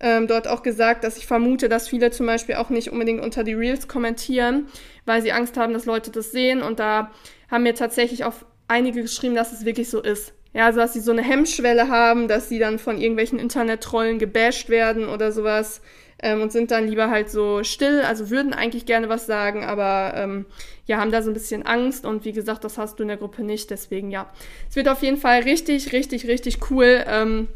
ähm, 0.00 0.26
dort 0.26 0.48
auch 0.48 0.62
gesagt, 0.62 1.04
dass 1.04 1.16
ich 1.16 1.26
vermute, 1.26 1.68
dass 1.68 1.88
viele 1.88 2.10
zum 2.10 2.26
Beispiel 2.26 2.56
auch 2.56 2.70
nicht 2.70 2.90
unbedingt 2.90 3.22
unter 3.22 3.44
die 3.44 3.54
Reels 3.54 3.88
kommentieren, 3.88 4.68
weil 5.04 5.22
sie 5.22 5.32
Angst 5.32 5.56
haben, 5.56 5.72
dass 5.72 5.84
Leute 5.86 6.10
das 6.10 6.30
sehen. 6.30 6.62
Und 6.62 6.78
da 6.78 7.10
haben 7.50 7.64
mir 7.64 7.74
tatsächlich 7.74 8.24
auch 8.24 8.34
einige 8.68 9.02
geschrieben, 9.02 9.34
dass 9.34 9.52
es 9.52 9.64
wirklich 9.64 9.90
so 9.90 10.00
ist. 10.00 10.32
Ja, 10.52 10.66
also 10.66 10.80
dass 10.80 10.92
sie 10.92 11.00
so 11.00 11.12
eine 11.12 11.22
Hemmschwelle 11.22 11.88
haben, 11.88 12.26
dass 12.26 12.48
sie 12.48 12.58
dann 12.58 12.78
von 12.78 12.98
irgendwelchen 12.98 13.38
Internet-Trollen 13.38 14.18
gebasht 14.18 14.68
werden 14.68 15.08
oder 15.08 15.30
sowas 15.30 15.80
ähm, 16.22 16.42
und 16.42 16.52
sind 16.52 16.70
dann 16.70 16.88
lieber 16.88 17.08
halt 17.08 17.30
so 17.30 17.62
still, 17.62 18.02
also 18.02 18.30
würden 18.30 18.52
eigentlich 18.52 18.84
gerne 18.84 19.08
was 19.08 19.26
sagen, 19.26 19.64
aber 19.64 20.12
ähm, 20.16 20.46
ja, 20.86 20.98
haben 20.98 21.12
da 21.12 21.22
so 21.22 21.30
ein 21.30 21.34
bisschen 21.34 21.64
Angst 21.64 22.04
und 22.04 22.24
wie 22.24 22.32
gesagt, 22.32 22.64
das 22.64 22.78
hast 22.78 22.98
du 22.98 23.02
in 23.02 23.08
der 23.08 23.16
Gruppe 23.16 23.42
nicht, 23.42 23.70
deswegen 23.70 24.10
ja. 24.10 24.30
Es 24.68 24.76
wird 24.76 24.88
auf 24.88 25.02
jeden 25.02 25.16
Fall 25.16 25.42
richtig, 25.42 25.92
richtig, 25.92 26.26
richtig 26.26 26.70
cool. 26.70 27.04
Ähm, 27.06 27.48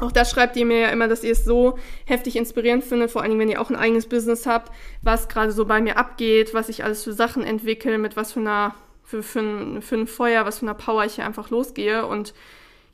auch 0.00 0.10
das 0.10 0.30
schreibt 0.30 0.56
ihr 0.56 0.64
mir 0.64 0.78
ja 0.78 0.88
immer, 0.88 1.06
dass 1.06 1.22
ihr 1.22 1.32
es 1.32 1.44
so 1.44 1.78
heftig 2.06 2.36
inspirierend 2.36 2.82
findet, 2.82 3.10
vor 3.10 3.22
allem 3.22 3.38
wenn 3.38 3.50
ihr 3.50 3.60
auch 3.60 3.68
ein 3.68 3.76
eigenes 3.76 4.06
Business 4.06 4.46
habt, 4.46 4.72
was 5.02 5.28
gerade 5.28 5.52
so 5.52 5.66
bei 5.66 5.82
mir 5.82 5.98
abgeht, 5.98 6.54
was 6.54 6.70
ich 6.70 6.82
alles 6.82 7.04
für 7.04 7.12
Sachen 7.12 7.44
entwickle, 7.44 7.98
mit 7.98 8.16
was 8.16 8.32
für 8.32 8.40
einer, 8.40 8.74
für, 9.12 9.22
für, 9.22 9.40
ein, 9.40 9.82
für 9.82 9.96
ein 9.96 10.06
Feuer, 10.06 10.46
was 10.46 10.60
für 10.60 10.66
einer 10.66 10.74
Power 10.74 11.04
ich 11.04 11.16
hier 11.16 11.26
einfach 11.26 11.50
losgehe. 11.50 12.06
Und 12.06 12.32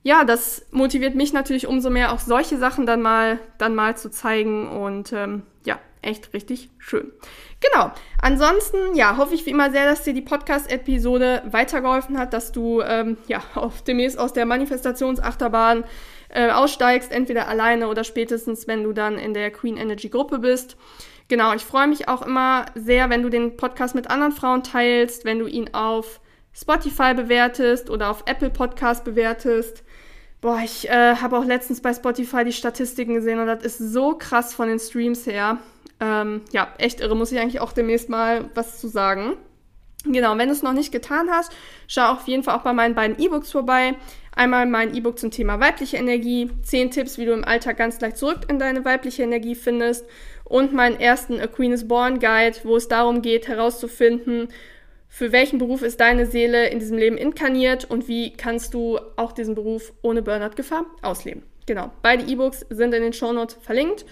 ja, 0.03 0.25
das 0.25 0.67
motiviert 0.73 1.15
mich 1.15 1.33
natürlich 1.33 1.69
umso 1.69 1.91
mehr, 1.91 2.13
auch 2.13 2.19
solche 2.19 2.59
Sachen 2.59 2.87
dann 2.87 3.03
mal, 3.03 3.39
dann 3.59 3.77
mal 3.77 3.97
zu 3.97 4.11
zeigen. 4.11 4.69
Und 4.69 5.13
ähm, 5.13 5.43
ja, 5.65 5.79
echt 6.03 6.33
richtig 6.35 6.71
schön. 6.79 7.13
Genau. 7.61 7.93
Ansonsten, 8.21 8.97
ja, 8.97 9.17
hoffe 9.17 9.35
ich 9.35 9.47
wie 9.47 9.51
immer 9.51 9.71
sehr, 9.71 9.89
dass 9.89 10.03
dir 10.03 10.13
die 10.13 10.23
Podcast-Episode 10.23 11.45
weitergeholfen 11.51 12.19
hat, 12.19 12.33
dass 12.33 12.51
du 12.51 12.81
ähm, 12.81 13.17
ja 13.29 13.41
auf 13.55 13.83
demnächst 13.83 14.19
aus 14.19 14.33
der 14.33 14.45
Manifestationsachterbahn 14.45 15.85
äh, 16.31 16.51
aussteigst, 16.51 17.13
entweder 17.13 17.47
alleine 17.47 17.87
oder 17.87 18.03
spätestens, 18.03 18.67
wenn 18.67 18.83
du 18.83 18.93
dann 18.93 19.19
in 19.19 19.35
der 19.35 19.53
Queen 19.53 19.77
Energy 19.77 20.09
Gruppe 20.09 20.41
bist. 20.41 20.77
Genau, 21.29 21.53
ich 21.53 21.63
freue 21.63 21.87
mich 21.87 22.09
auch 22.09 22.23
immer 22.23 22.67
sehr, 22.75 23.11
wenn 23.11 23.23
du 23.23 23.29
den 23.29 23.57
Podcast 23.59 23.95
mit 23.95 24.09
anderen 24.09 24.33
Frauen 24.33 24.63
teilst, 24.63 25.27
wenn 25.27 25.39
du 25.39 25.47
ihn 25.47 25.75
auf 25.75 26.21
Spotify 26.55 27.13
bewertest 27.15 27.91
oder 27.91 28.11
auf 28.11 28.25
Apple 28.27 28.49
Podcast 28.49 29.05
bewertest. 29.05 29.85
Boah, 30.41 30.61
ich 30.65 30.89
äh, 30.89 31.17
habe 31.17 31.37
auch 31.37 31.45
letztens 31.45 31.83
bei 31.83 31.93
Spotify 31.93 32.45
die 32.45 32.53
Statistiken 32.53 33.15
gesehen 33.15 33.41
und 33.41 33.47
das 33.47 33.63
ist 33.63 33.79
so 33.79 34.15
krass 34.17 34.55
von 34.55 34.69
den 34.69 34.79
Streams 34.79 35.27
her. 35.27 35.59
Ähm, 36.01 36.43
ja, 36.53 36.69
echt 36.79 37.01
irre, 37.01 37.15
muss 37.15 37.33
ich 37.33 37.39
eigentlich 37.39 37.61
auch 37.61 37.73
demnächst 37.73 38.09
mal 38.09 38.49
was 38.55 38.81
zu 38.81 38.89
sagen. 38.89 39.37
Genau, 40.05 40.39
wenn 40.39 40.49
du 40.49 40.55
es 40.55 40.63
noch 40.63 40.73
nicht 40.73 40.93
getan 40.93 41.29
hast, 41.31 41.53
schau 41.89 42.13
auf 42.13 42.27
jeden 42.27 42.45
Fall 42.45 42.57
auch 42.57 42.63
bei 42.63 42.73
meinen 42.73 42.95
beiden 42.95 43.19
E-Books 43.19 43.51
vorbei. 43.51 43.97
Einmal 44.39 44.67
mein 44.67 44.95
E-Book 44.95 45.19
zum 45.19 45.33
Thema 45.33 45.59
weibliche 45.59 45.97
Energie, 45.97 46.49
10 46.63 46.93
Tipps, 46.93 47.19
wie 47.19 47.25
du 47.25 47.33
im 47.33 47.45
Alltag 47.45 47.77
ganz 47.77 48.01
leicht 48.01 48.19
zurück 48.19 48.43
in 48.49 48.61
deine 48.61 48.85
weibliche 48.85 49.25
Energie 49.25 49.57
findest 49.57 50.07
und 50.45 50.73
meinen 50.73 51.01
ersten 51.01 51.41
A 51.41 51.49
Queen 51.49 51.73
is 51.73 51.89
Born 51.89 52.21
Guide, 52.21 52.57
wo 52.63 52.77
es 52.77 52.87
darum 52.87 53.21
geht 53.21 53.49
herauszufinden, 53.49 54.47
für 55.09 55.33
welchen 55.33 55.59
Beruf 55.59 55.83
ist 55.83 55.99
deine 55.99 56.25
Seele 56.25 56.69
in 56.69 56.79
diesem 56.79 56.99
Leben 56.99 57.17
inkarniert 57.17 57.91
und 57.91 58.07
wie 58.07 58.33
kannst 58.33 58.75
du 58.75 59.01
auch 59.17 59.33
diesen 59.33 59.57
Beruf 59.57 59.93
ohne 60.03 60.23
Burnout-Gefahr 60.23 60.87
ausleben. 61.03 61.43
Genau, 61.67 61.91
beide 62.03 62.23
E-Books 62.23 62.65
sind 62.71 62.95
in 62.95 63.03
den 63.03 63.13
Shownotes 63.15 63.59
verlinkt. 63.61 64.07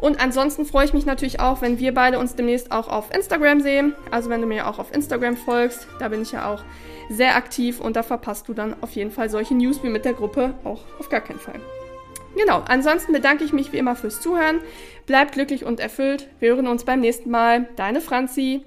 Und 0.00 0.18
ansonsten 0.18 0.64
freue 0.64 0.86
ich 0.86 0.94
mich 0.94 1.04
natürlich 1.04 1.40
auch, 1.40 1.60
wenn 1.60 1.78
wir 1.78 1.92
beide 1.92 2.18
uns 2.18 2.34
demnächst 2.34 2.72
auch 2.72 2.88
auf 2.88 3.14
Instagram 3.14 3.60
sehen. 3.60 3.94
Also 4.10 4.30
wenn 4.30 4.40
du 4.40 4.46
mir 4.46 4.66
auch 4.66 4.78
auf 4.78 4.94
Instagram 4.94 5.36
folgst, 5.36 5.86
da 5.98 6.08
bin 6.08 6.22
ich 6.22 6.32
ja 6.32 6.50
auch 6.50 6.62
sehr 7.10 7.36
aktiv 7.36 7.80
und 7.80 7.96
da 7.96 8.02
verpasst 8.02 8.48
du 8.48 8.54
dann 8.54 8.74
auf 8.80 8.92
jeden 8.92 9.10
Fall 9.10 9.28
solche 9.28 9.54
News 9.54 9.82
wie 9.82 9.90
mit 9.90 10.06
der 10.06 10.14
Gruppe 10.14 10.54
auch 10.64 10.80
auf 10.98 11.10
gar 11.10 11.20
keinen 11.20 11.38
Fall. 11.38 11.60
Genau, 12.34 12.62
ansonsten 12.66 13.12
bedanke 13.12 13.44
ich 13.44 13.52
mich 13.52 13.72
wie 13.72 13.78
immer 13.78 13.94
fürs 13.94 14.20
Zuhören. 14.20 14.60
Bleibt 15.04 15.32
glücklich 15.32 15.64
und 15.64 15.80
erfüllt. 15.80 16.28
Wir 16.38 16.54
hören 16.54 16.68
uns 16.68 16.84
beim 16.84 17.00
nächsten 17.00 17.30
Mal. 17.30 17.68
Deine 17.76 18.00
Franzi. 18.00 18.58